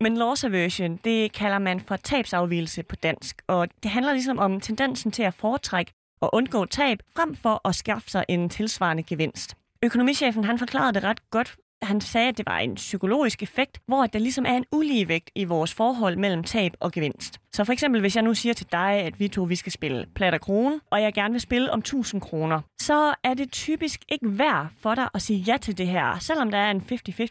Men 0.00 0.16
loss 0.16 0.44
aversion, 0.44 0.96
det 1.04 1.32
kalder 1.32 1.58
man 1.58 1.80
for 1.80 1.96
tabsafvielse 1.96 2.82
på 2.82 2.96
dansk, 2.96 3.42
og 3.46 3.68
det 3.82 3.90
handler 3.90 4.12
ligesom 4.12 4.38
om 4.38 4.60
tendensen 4.60 5.12
til 5.12 5.22
at 5.22 5.34
foretrække 5.34 5.92
og 6.20 6.34
undgå 6.34 6.64
tab, 6.64 6.98
frem 7.16 7.36
for 7.36 7.68
at 7.68 7.74
skaffe 7.74 8.10
sig 8.10 8.24
en 8.28 8.48
tilsvarende 8.48 9.02
gevinst. 9.02 9.56
Økonomichefen 9.82 10.44
han 10.44 10.58
forklarede 10.58 10.92
det 10.92 11.04
ret 11.04 11.30
godt. 11.30 11.56
Han 11.86 12.00
sagde, 12.00 12.28
at 12.28 12.38
det 12.38 12.46
var 12.46 12.58
en 12.58 12.74
psykologisk 12.74 13.42
effekt, 13.42 13.80
hvor 13.86 14.06
der 14.06 14.18
ligesom 14.18 14.44
er 14.46 14.56
en 14.56 14.64
uligevægt 14.72 15.30
i 15.34 15.44
vores 15.44 15.74
forhold 15.74 16.16
mellem 16.16 16.42
tab 16.44 16.72
og 16.80 16.92
gevinst. 16.92 17.40
Så 17.52 17.64
for 17.64 17.72
eksempel, 17.72 18.00
hvis 18.00 18.16
jeg 18.16 18.22
nu 18.22 18.34
siger 18.34 18.52
til 18.52 18.66
dig, 18.72 18.90
at 18.90 19.20
vi 19.20 19.28
to 19.28 19.42
vi 19.42 19.56
skal 19.56 19.72
spille 19.72 20.06
plat 20.14 20.34
og 20.34 20.40
krone, 20.40 20.80
og 20.90 21.02
jeg 21.02 21.14
gerne 21.14 21.32
vil 21.32 21.40
spille 21.40 21.72
om 21.72 21.78
1000 21.78 22.20
kroner, 22.20 22.60
så 22.80 23.14
er 23.24 23.34
det 23.34 23.52
typisk 23.52 24.04
ikke 24.08 24.38
værd 24.38 24.66
for 24.80 24.94
dig 24.94 25.08
at 25.14 25.22
sige 25.22 25.38
ja 25.38 25.56
til 25.56 25.78
det 25.78 25.86
her, 25.86 26.18
selvom 26.18 26.50
der 26.50 26.58
er 26.58 26.70
en 26.70 26.82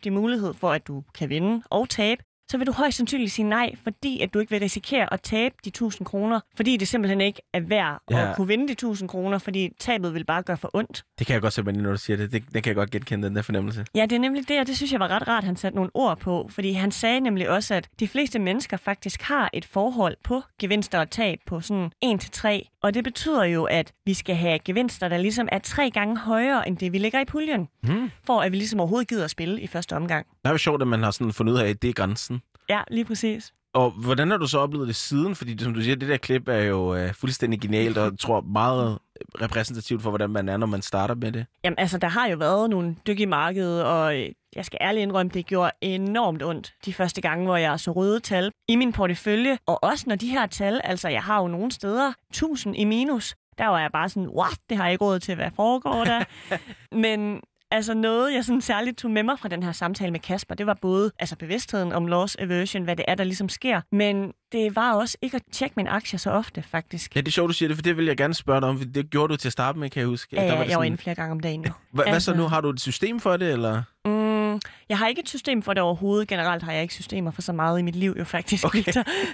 50-50 0.07 0.09
mulighed 0.09 0.53
for, 0.53 0.71
at 0.71 0.87
du 0.87 1.03
kan 1.17 1.29
vinde 1.29 1.63
og 1.69 1.89
tabe 1.89 2.23
så 2.51 2.57
vil 2.57 2.67
du 2.67 2.71
højst 2.71 2.97
sandsynligt 2.97 3.31
sige 3.31 3.49
nej, 3.49 3.75
fordi 3.83 4.21
at 4.21 4.33
du 4.33 4.39
ikke 4.39 4.49
vil 4.49 4.59
risikere 4.59 5.13
at 5.13 5.21
tabe 5.21 5.55
de 5.63 5.69
1000 5.69 6.05
kroner, 6.05 6.39
fordi 6.55 6.77
det 6.77 6.87
simpelthen 6.87 7.21
ikke 7.21 7.41
er 7.53 7.59
værd 7.59 8.01
ja. 8.11 8.29
at 8.29 8.35
kunne 8.35 8.47
vinde 8.47 8.67
de 8.67 8.71
1000 8.71 9.09
kroner, 9.09 9.37
fordi 9.37 9.69
tabet 9.79 10.13
vil 10.13 10.25
bare 10.25 10.43
gøre 10.43 10.57
for 10.57 10.69
ondt. 10.73 11.03
Det 11.19 11.27
kan 11.27 11.33
jeg 11.33 11.41
godt 11.41 11.53
se, 11.53 11.63
når 11.63 11.91
du 11.91 11.97
siger 11.97 12.17
det. 12.17 12.31
det. 12.31 12.43
Det 12.53 12.63
kan 12.63 12.69
jeg 12.69 12.75
godt 12.75 12.91
genkende, 12.91 13.27
den 13.27 13.35
der 13.35 13.41
fornemmelse. 13.41 13.85
Ja, 13.95 14.01
det 14.01 14.11
er 14.15 14.19
nemlig 14.19 14.47
det, 14.47 14.59
og 14.59 14.67
det 14.67 14.77
synes 14.77 14.91
jeg 14.91 14.99
var 14.99 15.07
ret 15.07 15.27
rart, 15.27 15.43
han 15.43 15.55
satte 15.55 15.75
nogle 15.75 15.91
ord 15.93 16.19
på, 16.19 16.49
fordi 16.51 16.71
han 16.71 16.91
sagde 16.91 17.19
nemlig 17.19 17.49
også, 17.49 17.73
at 17.73 17.89
de 17.99 18.07
fleste 18.07 18.39
mennesker 18.39 18.77
faktisk 18.77 19.21
har 19.21 19.49
et 19.53 19.65
forhold 19.65 20.17
på 20.23 20.41
gevinster 20.59 20.99
og 20.99 21.09
tab 21.09 21.39
på 21.45 21.61
sådan 21.61 21.91
1-3, 22.05 22.79
og 22.83 22.93
det 22.93 23.03
betyder 23.03 23.43
jo, 23.43 23.63
at 23.63 23.93
vi 24.05 24.13
skal 24.13 24.35
have 24.35 24.59
gevinster, 24.59 25.07
der 25.07 25.17
ligesom 25.17 25.47
er 25.51 25.59
tre 25.59 25.89
gange 25.89 26.17
højere, 26.17 26.67
end 26.67 26.77
det 26.77 26.93
vi 26.93 26.97
ligger 26.97 27.19
i 27.19 27.25
puljen, 27.25 27.67
mm. 27.83 28.11
for 28.25 28.41
at 28.41 28.51
vi 28.51 28.57
ligesom 28.57 28.79
overhovedet 28.79 29.07
gider 29.07 29.23
at 29.23 29.31
spille 29.31 29.61
i 29.61 29.67
første 29.67 29.95
omgang. 29.95 30.25
Det 30.27 30.49
er 30.49 30.51
jo 30.51 30.57
sjovt, 30.57 30.81
at 30.81 30.87
man 30.87 31.03
har 31.03 31.11
sådan 31.11 31.33
fundet 31.33 31.53
ud 31.53 31.57
af, 31.59 31.69
at 31.69 31.81
det 31.81 31.89
er 31.89 31.93
grænsen. 31.93 32.41
Ja, 32.69 32.81
lige 32.91 33.05
præcis. 33.05 33.53
Og 33.73 33.91
hvordan 33.91 34.31
har 34.31 34.37
du 34.37 34.47
så 34.47 34.59
oplevet 34.59 34.87
det 34.87 34.95
siden? 34.95 35.35
Fordi 35.35 35.63
som 35.63 35.73
du 35.73 35.81
siger, 35.81 35.95
det 35.95 36.09
der 36.09 36.17
klip 36.17 36.47
er 36.47 36.63
jo 36.63 37.03
uh, 37.03 37.13
fuldstændig 37.13 37.61
genialt, 37.61 37.97
og 37.97 38.19
tror 38.19 38.41
meget 38.41 38.99
repræsentativt 39.41 40.01
for, 40.01 40.09
hvordan 40.09 40.29
man 40.29 40.49
er, 40.49 40.57
når 40.57 40.67
man 40.67 40.81
starter 40.81 41.15
med 41.15 41.31
det. 41.31 41.45
Jamen 41.63 41.79
altså, 41.79 41.97
der 41.97 42.07
har 42.07 42.27
jo 42.27 42.37
været 42.37 42.69
nogle 42.69 42.95
dyk 43.07 43.19
i 43.19 43.25
markedet, 43.25 43.83
og 43.83 44.17
øh, 44.17 44.29
jeg 44.55 44.65
skal 44.65 44.77
ærligt 44.81 45.01
indrømme, 45.01 45.31
det 45.33 45.45
gjorde 45.45 45.71
enormt 45.81 46.43
ondt 46.43 46.73
de 46.85 46.93
første 46.93 47.21
gange, 47.21 47.45
hvor 47.45 47.55
jeg 47.55 47.79
så 47.79 47.91
røde 47.91 48.19
tal 48.19 48.51
i 48.67 48.75
min 48.75 48.93
portefølje. 48.93 49.57
Og 49.65 49.83
også 49.83 50.05
når 50.07 50.15
de 50.15 50.27
her 50.27 50.45
tal, 50.45 50.81
altså 50.83 51.09
jeg 51.09 51.23
har 51.23 51.41
jo 51.41 51.47
nogle 51.47 51.71
steder 51.71 52.13
1000 52.29 52.75
i 52.75 52.83
minus, 52.83 53.35
der 53.57 53.67
var 53.67 53.79
jeg 53.79 53.91
bare 53.91 54.09
sådan, 54.09 54.29
what, 54.29 54.57
det 54.69 54.77
har 54.77 54.83
jeg 54.83 54.91
ikke 54.91 55.05
råd 55.05 55.19
til, 55.19 55.35
hvad 55.35 55.51
foregår 55.55 56.03
der? 56.03 56.23
Men 57.05 57.41
Altså 57.71 57.93
noget, 57.93 58.33
jeg 58.33 58.45
sådan 58.45 58.61
særligt 58.61 58.97
tog 58.97 59.11
med 59.11 59.23
mig 59.23 59.39
fra 59.39 59.47
den 59.49 59.63
her 59.63 59.71
samtale 59.71 60.11
med 60.11 60.19
Kasper, 60.19 60.55
det 60.55 60.65
var 60.65 60.77
både 60.81 61.11
altså 61.19 61.35
bevidstheden 61.35 61.91
om 61.91 62.07
loss 62.07 62.37
aversion, 62.39 62.83
hvad 62.83 62.95
det 62.95 63.05
er, 63.07 63.15
der 63.15 63.23
ligesom 63.23 63.49
sker, 63.49 63.81
men 63.91 64.31
det 64.51 64.75
var 64.75 64.93
også 64.93 65.17
ikke 65.21 65.35
at 65.35 65.41
tjekke 65.51 65.73
mine 65.77 65.89
aktier 65.89 66.17
så 66.17 66.31
ofte, 66.31 66.63
faktisk. 66.63 67.15
Ja, 67.15 67.21
det 67.21 67.27
er 67.27 67.31
sjovt, 67.31 67.47
du 67.47 67.53
siger 67.53 67.69
det, 67.69 67.77
for 67.77 67.81
det 67.81 67.97
vil 67.97 68.05
jeg 68.05 68.17
gerne 68.17 68.33
spørge 68.33 68.61
dig 68.61 68.69
om. 68.69 68.77
Det 68.77 69.09
gjorde 69.09 69.31
du 69.33 69.37
til 69.37 69.49
at 69.49 69.51
starte 69.51 69.79
med, 69.79 69.89
kan 69.89 69.99
jeg 69.99 70.07
huske. 70.07 70.35
Ja, 70.35 70.41
der 70.41 70.51
var 70.51 70.57
jeg 70.57 70.65
sådan... 70.65 70.77
var 70.77 70.83
inde 70.83 70.97
flere 70.97 71.15
gange 71.15 71.31
om 71.31 71.39
dagen 71.39 71.65
jo. 71.65 71.71
H- 71.93 71.99
altså... 71.99 72.11
Hvad 72.11 72.19
så 72.19 72.33
nu? 72.33 72.43
Har 72.47 72.61
du 72.61 72.69
et 72.69 72.79
system 72.79 73.19
for 73.19 73.37
det, 73.37 73.51
eller? 73.51 73.83
Mm, 74.05 74.59
jeg 74.89 74.97
har 74.97 75.07
ikke 75.07 75.21
et 75.21 75.29
system 75.29 75.61
for 75.61 75.73
det 75.73 75.83
overhovedet. 75.83 76.27
Generelt 76.27 76.63
har 76.63 76.71
jeg 76.71 76.81
ikke 76.81 76.93
systemer 76.93 77.31
for 77.31 77.41
så 77.41 77.53
meget 77.53 77.79
i 77.79 77.81
mit 77.81 77.95
liv, 77.95 78.15
jo 78.19 78.23
faktisk. 78.23 78.65
Okay. 78.65 78.83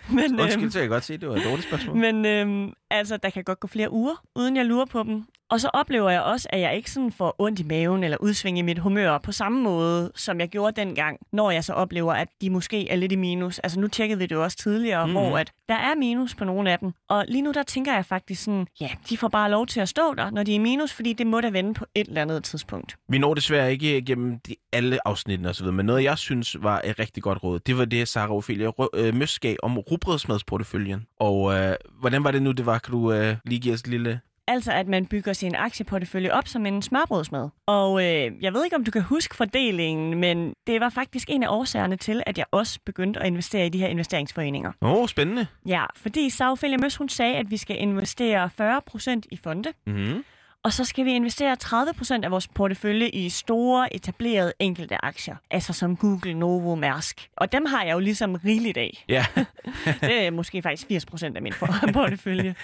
Men, 0.09 0.39
Undskyld, 0.39 0.63
øhm, 0.63 0.71
så 0.71 0.79
jeg 0.79 0.89
godt 0.89 1.03
sige, 1.03 1.17
det 1.17 1.29
var 1.29 1.35
et 1.35 1.43
dårligt 1.43 1.67
spørgsmål. 1.67 1.97
Men 2.05 2.25
øhm, 2.25 2.73
altså, 2.91 3.17
der 3.17 3.29
kan 3.29 3.43
godt 3.43 3.59
gå 3.59 3.67
flere 3.67 3.91
uger, 3.91 4.23
uden 4.35 4.57
jeg 4.57 4.65
lurer 4.65 4.85
på 4.85 5.03
dem. 5.03 5.25
Og 5.51 5.61
så 5.61 5.69
oplever 5.73 6.09
jeg 6.09 6.21
også, 6.21 6.47
at 6.49 6.59
jeg 6.59 6.75
ikke 6.75 6.91
sådan 6.91 7.11
får 7.11 7.35
ondt 7.39 7.59
i 7.59 7.63
maven 7.63 8.03
eller 8.03 8.17
udsving 8.17 8.59
i 8.59 8.61
mit 8.61 8.79
humør 8.79 9.17
på 9.17 9.31
samme 9.31 9.61
måde, 9.61 10.11
som 10.15 10.39
jeg 10.39 10.49
gjorde 10.49 10.81
dengang, 10.81 11.17
når 11.33 11.51
jeg 11.51 11.63
så 11.63 11.73
oplever, 11.73 12.13
at 12.13 12.27
de 12.41 12.49
måske 12.49 12.89
er 12.89 12.95
lidt 12.95 13.11
i 13.11 13.15
minus. 13.15 13.59
Altså 13.59 13.79
nu 13.79 13.87
tjekkede 13.87 14.19
vi 14.19 14.25
det 14.25 14.35
jo 14.35 14.43
også 14.43 14.57
tidligere, 14.57 15.07
mm. 15.07 15.11
hvor 15.11 15.37
at 15.37 15.51
der 15.69 15.75
er 15.75 15.95
minus 15.95 16.35
på 16.35 16.45
nogle 16.45 16.71
af 16.71 16.79
dem. 16.79 16.91
Og 17.09 17.25
lige 17.27 17.41
nu 17.41 17.51
der 17.51 17.63
tænker 17.63 17.93
jeg 17.93 18.05
faktisk 18.05 18.43
sådan, 18.43 18.67
ja, 18.81 18.89
de 19.09 19.17
får 19.17 19.27
bare 19.27 19.51
lov 19.51 19.67
til 19.67 19.79
at 19.79 19.89
stå 19.89 20.13
der, 20.13 20.29
når 20.29 20.43
de 20.43 20.51
er 20.51 20.55
i 20.55 20.57
minus, 20.57 20.93
fordi 20.93 21.13
det 21.13 21.27
må 21.27 21.41
da 21.41 21.49
vende 21.49 21.73
på 21.73 21.85
et 21.95 22.07
eller 22.07 22.21
andet 22.21 22.43
tidspunkt. 22.43 22.95
Vi 23.09 23.17
når 23.17 23.33
desværre 23.33 23.71
ikke 23.71 23.97
igennem 23.97 24.39
de, 24.39 24.55
alle 24.73 25.07
afsnittene 25.07 25.49
osv., 25.49 25.65
men 25.67 25.85
noget 25.85 26.03
jeg 26.03 26.17
synes 26.17 26.57
var 26.59 26.81
et 26.83 26.99
rigtig 26.99 27.23
godt 27.23 27.43
råd, 27.43 27.59
det 27.59 27.77
var 27.77 27.85
det, 27.85 28.07
Sarah 28.07 28.31
Ophelia 28.31 28.71
øh, 28.93 29.15
Møs 29.15 29.39
gav 29.39 29.55
om 29.63 29.77
rugbrødsmadsporteføljen. 29.77 31.05
Og 31.19 31.53
øh, 31.53 31.75
hvordan 31.99 32.23
var 32.23 32.31
det 32.31 32.41
nu, 32.41 32.51
det 32.51 32.65
var? 32.65 32.79
Kan 32.79 32.91
du 32.91 33.13
øh, 33.13 33.35
lige 33.45 33.59
give 33.59 33.73
os 33.73 33.81
et 33.81 33.87
lille 33.87 34.19
Altså, 34.51 34.71
at 34.71 34.87
man 34.87 35.05
bygger 35.05 35.33
sin 35.33 35.55
aktieportefølje 35.55 36.31
op 36.31 36.47
som 36.47 36.65
en 36.65 36.81
smørbrødsmad. 36.81 37.49
Og 37.67 38.03
øh, 38.03 38.31
jeg 38.41 38.53
ved 38.53 38.63
ikke, 38.63 38.75
om 38.75 38.83
du 38.83 38.91
kan 38.91 39.01
huske 39.01 39.35
fordelingen, 39.35 40.19
men 40.19 40.53
det 40.67 40.81
var 40.81 40.89
faktisk 40.89 41.29
en 41.29 41.43
af 41.43 41.47
årsagerne 41.49 41.95
til, 41.95 42.23
at 42.25 42.37
jeg 42.37 42.45
også 42.51 42.79
begyndte 42.85 43.19
at 43.19 43.27
investere 43.27 43.65
i 43.65 43.69
de 43.69 43.77
her 43.77 43.87
investeringsforeninger. 43.87 44.71
Åh, 44.81 44.91
oh, 44.91 45.07
spændende. 45.07 45.47
Ja, 45.65 45.85
fordi 45.95 46.29
Sagfelia 46.29 46.77
Møs, 46.77 46.95
hun 46.95 47.09
sagde, 47.09 47.35
at 47.35 47.51
vi 47.51 47.57
skal 47.57 47.77
investere 47.79 48.49
40% 48.61 49.21
i 49.31 49.39
fonde. 49.43 49.69
Mm-hmm. 49.87 50.23
Og 50.63 50.73
så 50.73 50.85
skal 50.85 51.05
vi 51.05 51.11
investere 51.11 51.57
30% 51.63 52.23
af 52.23 52.31
vores 52.31 52.47
portefølje 52.47 53.09
i 53.09 53.29
store, 53.29 53.95
etablerede 53.95 54.53
enkelte 54.59 55.05
aktier. 55.05 55.35
Altså 55.51 55.73
som 55.73 55.97
Google, 55.97 56.33
Novo, 56.33 56.75
Mærsk. 56.75 57.29
Og 57.35 57.51
dem 57.51 57.65
har 57.65 57.83
jeg 57.83 57.93
jo 57.93 57.99
ligesom 57.99 58.35
rigeligt 58.35 58.77
af. 58.77 59.05
Ja. 59.09 59.25
det 60.01 60.25
er 60.25 60.31
måske 60.31 60.61
faktisk 60.61 61.07
80% 61.11 61.35
af 61.35 61.41
min 61.41 61.53
portefølje. 61.93 62.55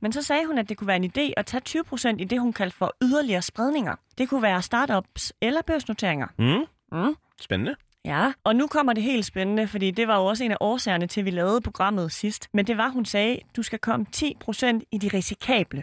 Men 0.00 0.12
så 0.12 0.22
sagde 0.22 0.46
hun, 0.46 0.58
at 0.58 0.68
det 0.68 0.76
kunne 0.76 0.88
være 0.88 0.96
en 0.96 1.12
idé 1.16 1.32
at 1.36 1.46
tage 1.46 1.82
20% 2.12 2.16
i 2.18 2.24
det, 2.24 2.40
hun 2.40 2.52
kaldte 2.52 2.76
for 2.76 2.94
yderligere 3.02 3.42
spredninger. 3.42 3.94
Det 4.18 4.28
kunne 4.28 4.42
være 4.42 4.62
startups 4.62 5.32
eller 5.40 5.62
børsnoteringer. 5.62 6.26
Mm. 6.38 6.64
Mm. 6.98 7.16
Spændende. 7.40 7.74
Ja, 8.04 8.32
og 8.44 8.56
nu 8.56 8.66
kommer 8.66 8.92
det 8.92 9.02
helt 9.02 9.26
spændende, 9.26 9.68
fordi 9.68 9.90
det 9.90 10.08
var 10.08 10.18
jo 10.18 10.26
også 10.26 10.44
en 10.44 10.50
af 10.50 10.56
årsagerne 10.60 11.06
til, 11.06 11.20
at 11.20 11.24
vi 11.24 11.30
lavede 11.30 11.60
programmet 11.60 12.12
sidst. 12.12 12.48
Men 12.52 12.66
det 12.66 12.76
var, 12.76 12.88
hun 12.88 13.04
sagde, 13.04 13.38
du 13.56 13.62
skal 13.62 13.78
komme 13.78 14.06
10% 14.16 14.80
i 14.92 14.98
de 14.98 15.08
risikable. 15.08 15.82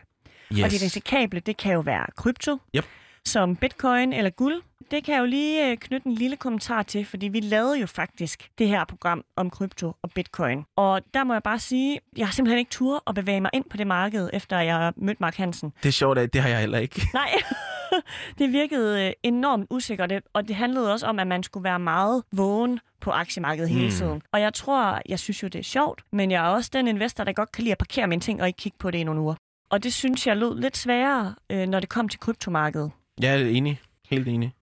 Yes. 0.54 0.64
Og 0.64 0.72
de 0.72 0.86
risikable, 0.86 1.40
det 1.40 1.58
kan 1.58 1.74
jo 1.74 1.80
være 1.80 2.06
krypto, 2.16 2.58
yep. 2.76 2.86
som 3.26 3.56
bitcoin 3.56 4.14
eller 4.14 4.30
guld. 4.30 4.62
Det 4.92 5.04
kan 5.04 5.14
jeg 5.14 5.22
jo 5.22 5.26
lige 5.26 5.72
øh, 5.72 5.78
knytte 5.78 6.08
en 6.08 6.14
lille 6.14 6.36
kommentar 6.36 6.84
til, 6.84 7.06
fordi 7.06 7.28
vi 7.28 7.40
lavede 7.40 7.80
jo 7.80 7.88
faktisk 7.88 8.50
det 8.58 8.68
her 8.68 8.86
program 8.86 9.24
om 9.36 9.50
krypto 9.50 9.94
og 10.02 10.12
bitcoin. 10.16 10.64
Og 10.76 11.02
der 11.14 11.24
må 11.24 11.34
jeg 11.34 11.44
bare 11.44 11.60
sige, 11.60 12.00
jeg 12.18 12.28
har 12.28 12.34
simpelthen 12.34 12.60
ikke 12.60 12.72
tur 12.72 13.04
at 13.08 13.16
bevæge 13.16 13.42
mig 13.42 13.52
ind 13.54 13.66
på 13.70 13.78
det 13.78 13.88
marked, 13.88 14.30
efter 14.34 14.60
jeg 14.60 14.94
mødte 14.98 15.18
Mark 15.22 15.36
Hansen. 15.36 15.74
Det 15.84 15.90
er 15.90 15.94
sjovt, 15.94 16.34
det 16.34 16.42
har 16.42 16.50
jeg 16.50 16.60
heller 16.60 16.80
ikke. 16.80 17.08
Nej, 17.14 17.30
det 18.40 18.52
virkede 18.52 19.08
øh, 19.08 19.14
enormt 19.24 19.68
usikkert, 19.70 20.14
og 20.34 20.48
det 20.48 20.56
handlede 20.56 20.94
også 20.94 21.06
om, 21.06 21.20
at 21.20 21.28
man 21.28 21.44
skulle 21.44 21.64
være 21.64 21.80
meget 21.80 22.24
vågen 22.32 22.80
på 23.02 23.12
aktiemarkedet 23.12 23.70
hele 23.70 23.88
hmm. 23.88 23.92
tiden. 23.92 24.22
Og 24.32 24.42
jeg 24.42 24.54
tror, 24.54 25.02
jeg 25.10 25.20
synes 25.20 25.44
jo, 25.44 25.48
det 25.48 25.60
er 25.60 25.64
sjovt, 25.64 26.02
men 26.12 26.32
jeg 26.32 26.46
er 26.46 26.50
også 26.50 26.70
den 26.74 26.88
investor, 26.88 27.24
der 27.24 27.34
godt 27.34 27.52
kan 27.52 27.64
lide 27.64 27.72
at 27.72 27.78
parkere 27.78 28.08
mine 28.08 28.22
ting 28.22 28.42
og 28.42 28.48
ikke 28.48 28.58
kigge 28.58 28.78
på 28.78 28.92
det 28.92 28.98
i 28.98 29.04
nogle 29.04 29.22
uger. 29.22 29.36
Og 29.70 29.84
det 29.84 29.94
synes 29.94 30.28
jeg 30.28 30.38
lød 30.38 30.60
lidt 30.60 30.78
sværere, 30.78 31.36
øh, 31.50 31.68
når 31.68 31.80
det 31.80 31.90
kom 31.90 32.10
til 32.10 32.20
kryptomarkedet. 32.20 32.92
Jeg 33.22 33.42
er 33.42 33.46
enig. 33.46 33.82
Helt 34.10 34.28
enig. 34.28 34.54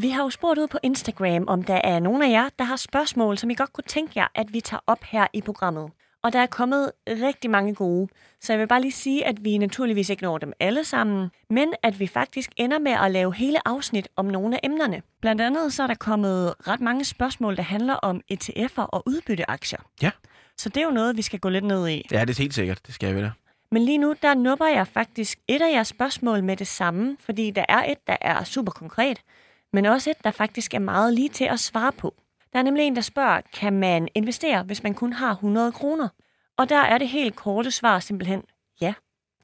Vi 0.00 0.08
har 0.08 0.22
jo 0.22 0.30
spurgt 0.30 0.58
ud 0.58 0.66
på 0.70 0.78
Instagram, 0.82 1.44
om 1.48 1.62
der 1.62 1.80
er 1.84 1.98
nogen 1.98 2.22
af 2.22 2.30
jer, 2.30 2.48
der 2.58 2.64
har 2.64 2.76
spørgsmål, 2.76 3.38
som 3.38 3.50
I 3.50 3.54
godt 3.54 3.72
kunne 3.72 3.84
tænke 3.88 4.12
jer, 4.16 4.26
at 4.34 4.52
vi 4.52 4.60
tager 4.60 4.80
op 4.86 5.04
her 5.04 5.26
i 5.32 5.40
programmet. 5.40 5.90
Og 6.22 6.32
der 6.32 6.38
er 6.38 6.46
kommet 6.46 6.92
rigtig 7.08 7.50
mange 7.50 7.74
gode. 7.74 8.08
Så 8.40 8.52
jeg 8.52 8.60
vil 8.60 8.66
bare 8.66 8.80
lige 8.80 8.92
sige, 8.92 9.26
at 9.26 9.44
vi 9.44 9.58
naturligvis 9.58 10.10
ikke 10.10 10.22
når 10.22 10.38
dem 10.38 10.52
alle 10.60 10.84
sammen, 10.84 11.30
men 11.50 11.74
at 11.82 12.00
vi 12.00 12.06
faktisk 12.06 12.50
ender 12.56 12.78
med 12.78 12.92
at 12.92 13.10
lave 13.10 13.34
hele 13.34 13.68
afsnit 13.68 14.08
om 14.16 14.24
nogle 14.24 14.56
af 14.56 14.60
emnerne. 14.62 15.02
Blandt 15.20 15.40
andet 15.40 15.72
så 15.72 15.82
er 15.82 15.86
der 15.86 15.94
kommet 15.94 16.54
ret 16.68 16.80
mange 16.80 17.04
spørgsmål, 17.04 17.56
der 17.56 17.62
handler 17.62 17.94
om 17.94 18.20
ETF'er 18.32 18.82
og 18.82 19.02
udbytteaktier. 19.06 19.78
Ja. 20.02 20.10
Så 20.58 20.68
det 20.68 20.76
er 20.76 20.84
jo 20.84 20.90
noget, 20.90 21.16
vi 21.16 21.22
skal 21.22 21.38
gå 21.38 21.48
lidt 21.48 21.64
ned 21.64 21.88
i. 21.88 22.06
Ja, 22.10 22.20
det 22.24 22.30
er 22.30 22.42
helt 22.42 22.54
sikkert. 22.54 22.86
Det 22.86 22.94
skal 22.94 23.16
vi 23.16 23.20
da. 23.20 23.30
Men 23.70 23.82
lige 23.82 23.98
nu, 23.98 24.14
der 24.22 24.34
nupper 24.34 24.66
jeg 24.66 24.86
faktisk 24.86 25.38
et 25.48 25.62
af 25.62 25.72
jeres 25.72 25.88
spørgsmål 25.88 26.44
med 26.44 26.56
det 26.56 26.66
samme, 26.66 27.16
fordi 27.20 27.50
der 27.50 27.64
er 27.68 27.84
et, 27.84 28.06
der 28.06 28.16
er 28.20 28.44
super 28.44 28.72
konkret, 28.72 29.20
men 29.72 29.86
også 29.86 30.10
et, 30.10 30.16
der 30.24 30.30
faktisk 30.30 30.74
er 30.74 30.78
meget 30.78 31.14
lige 31.14 31.28
til 31.28 31.44
at 31.44 31.60
svare 31.60 31.92
på. 31.92 32.14
Der 32.52 32.58
er 32.58 32.62
nemlig 32.62 32.86
en, 32.86 32.96
der 32.96 33.02
spørger, 33.02 33.40
kan 33.54 33.72
man 33.72 34.08
investere, 34.14 34.62
hvis 34.62 34.82
man 34.82 34.94
kun 34.94 35.12
har 35.12 35.30
100 35.30 35.72
kroner? 35.72 36.08
Og 36.56 36.68
der 36.68 36.80
er 36.80 36.98
det 36.98 37.08
helt 37.08 37.36
korte 37.36 37.70
svar 37.70 37.98
simpelthen, 37.98 38.42
ja, 38.80 38.94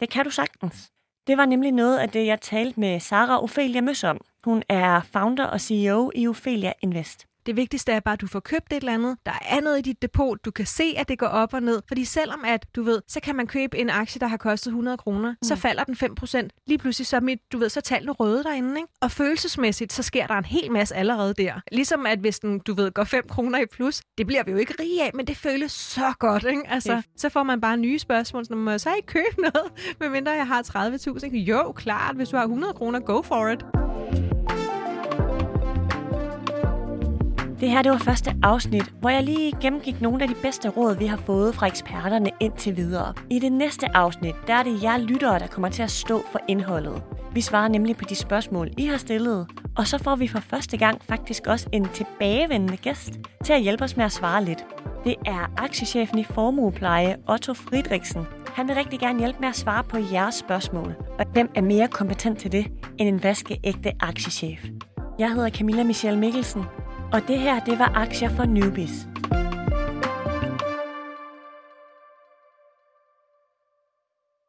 det 0.01 0.11
kan 0.11 0.25
du 0.25 0.31
sagtens. 0.31 0.91
Det 1.27 1.37
var 1.37 1.47
nemlig 1.47 1.73
noget 1.73 1.99
af 1.99 2.09
det, 2.09 2.27
jeg 2.27 2.41
talte 2.41 2.81
med 2.81 3.01
Sara 3.01 3.43
Ophelia 3.43 3.81
Møs 3.81 4.05
om. 4.05 4.21
Hun 4.45 4.63
er 4.69 5.01
founder 5.01 5.45
og 5.45 5.61
CEO 5.61 6.11
i 6.15 6.29
Ophelia 6.29 6.73
Invest. 6.83 7.27
Det 7.47 7.57
vigtigste 7.57 7.93
er 7.93 8.01
bare, 8.01 8.13
at 8.13 8.21
du 8.21 8.27
får 8.27 8.41
købt 8.41 8.73
et 8.73 8.77
eller 8.77 8.95
andet. 8.95 9.17
Der 9.27 9.33
er 9.51 9.61
noget 9.61 9.79
i 9.79 9.83
dit 9.83 10.03
depot. 10.03 10.45
Du 10.45 10.51
kan 10.51 10.67
se, 10.67 10.95
at 10.97 11.09
det 11.09 11.19
går 11.19 11.27
op 11.27 11.55
og 11.55 11.63
ned. 11.63 11.83
Fordi 11.89 12.05
selvom 12.05 12.45
at, 12.45 12.67
du 12.77 12.83
ved, 12.83 13.03
så 13.09 13.21
kan 13.21 13.37
man 13.37 13.47
købe 13.47 13.79
en 13.79 13.91
aktie, 13.91 14.21
der 14.21 14.27
har 14.27 14.37
kostet 14.37 14.67
100 14.71 14.97
kroner, 14.97 15.31
mm. 15.31 15.37
så 15.43 15.57
falder 15.57 15.85
den 15.85 15.95
5%. 15.95 16.49
Lige 16.67 16.79
pludselig 16.79 17.07
så, 17.07 17.21
mit, 17.21 17.39
du 17.53 17.59
ved, 17.59 17.69
så 17.69 17.81
tallene 17.81 18.13
røde 18.13 18.45
derinde. 18.45 18.77
Ikke? 18.77 18.89
Og 19.01 19.11
følelsesmæssigt, 19.11 19.93
så 19.93 20.03
sker 20.03 20.27
der 20.27 20.35
en 20.35 20.45
hel 20.45 20.73
masse 20.73 20.95
allerede 20.95 21.35
der. 21.35 21.55
Ligesom 21.73 22.07
at 22.07 22.19
hvis 22.19 22.39
den, 22.39 22.59
du 22.59 22.75
ved, 22.75 22.91
går 22.91 23.05
5 23.05 23.25
kroner 23.29 23.59
i 23.59 23.67
plus, 23.73 24.03
det 24.19 24.27
bliver 24.27 24.43
vi 24.45 24.51
jo 24.51 24.57
ikke 24.57 24.75
rige 24.81 25.03
af, 25.03 25.11
men 25.15 25.27
det 25.27 25.37
føles 25.37 25.73
så 25.73 26.13
godt. 26.19 26.45
Ikke? 26.45 26.63
Altså, 26.69 27.03
så 27.17 27.29
får 27.29 27.43
man 27.43 27.61
bare 27.61 27.77
nye 27.77 27.99
spørgsmål. 27.99 28.45
Så 28.45 28.55
må 28.55 28.71
jeg 28.71 28.81
så 28.81 28.95
ikke 28.97 29.07
købe 29.07 29.41
noget, 29.41 29.73
medmindre 30.01 30.33
jeg 30.33 30.47
har 30.47 30.63
30.000. 30.63 31.37
Jo, 31.37 31.73
klart. 31.73 32.17
Hvis 32.17 32.29
du 32.29 32.37
har 32.37 32.45
100 32.45 32.73
kroner, 32.73 33.01
go 33.01 33.23
for 33.23 33.49
it. 33.49 34.34
Det 37.61 37.71
her 37.71 37.83
det 37.83 37.93
var 37.93 37.99
første 37.99 38.37
afsnit, 38.43 38.93
hvor 39.01 39.11
jeg 39.11 39.23
lige 39.23 39.53
gennemgik 39.61 40.01
nogle 40.01 40.23
af 40.23 40.29
de 40.29 40.35
bedste 40.43 40.69
råd, 40.69 40.97
vi 40.97 41.07
har 41.07 41.17
fået 41.17 41.55
fra 41.55 41.67
eksperterne 41.67 42.31
indtil 42.41 42.77
videre. 42.77 43.15
I 43.31 43.39
det 43.39 43.53
næste 43.53 43.97
afsnit, 43.97 44.35
der 44.47 44.55
er 44.55 44.63
det 44.63 44.83
jer 44.83 44.99
lyttere, 44.99 45.39
der 45.39 45.47
kommer 45.47 45.69
til 45.69 45.83
at 45.83 45.91
stå 45.91 46.25
for 46.33 46.41
indholdet. 46.49 47.03
Vi 47.33 47.41
svarer 47.41 47.69
nemlig 47.69 47.97
på 47.97 48.05
de 48.05 48.15
spørgsmål, 48.15 48.71
I 48.79 48.87
har 48.87 48.97
stillet, 48.97 49.47
og 49.77 49.87
så 49.87 49.99
får 49.99 50.17
vi 50.17 50.29
for 50.29 50.41
første 50.41 50.77
gang 50.77 51.03
faktisk 51.09 51.47
også 51.47 51.69
en 51.73 51.89
tilbagevendende 51.95 52.77
gæst 52.77 53.13
til 53.45 53.53
at 53.53 53.63
hjælpe 53.63 53.85
os 53.85 53.97
med 53.97 54.05
at 54.05 54.13
svare 54.13 54.45
lidt. 54.45 54.65
Det 55.05 55.15
er 55.27 55.53
aktiechefen 55.57 56.19
i 56.19 56.25
Formuepleje, 56.25 57.17
Otto 57.29 57.55
Friedrichsen. 57.55 58.27
Han 58.47 58.69
vil 58.69 58.75
rigtig 58.75 59.01
gerne 59.01 59.19
hjælpe 59.19 59.39
med 59.41 59.49
at 59.49 59.57
svare 59.57 59.85
på 59.85 59.99
jeres 60.13 60.35
spørgsmål. 60.35 60.95
Og 61.19 61.27
hvem 61.33 61.51
er 61.55 61.63
mere 61.63 61.89
kompetent 61.89 62.39
til 62.39 62.53
det 62.53 62.67
end 62.99 63.09
en 63.09 63.23
vaskeægte 63.23 63.93
aktiechef? 64.01 64.65
Jeg 65.19 65.33
hedder 65.33 65.51
Camilla 65.51 65.85
Michelle 65.85 66.19
Mikkelsen, 66.19 66.63
og 67.13 67.21
det 67.29 67.39
her, 67.39 67.61
det 67.61 67.79
var 67.79 67.93
Aktier 67.95 68.29
for 68.29 68.45
Newbies. 68.45 69.07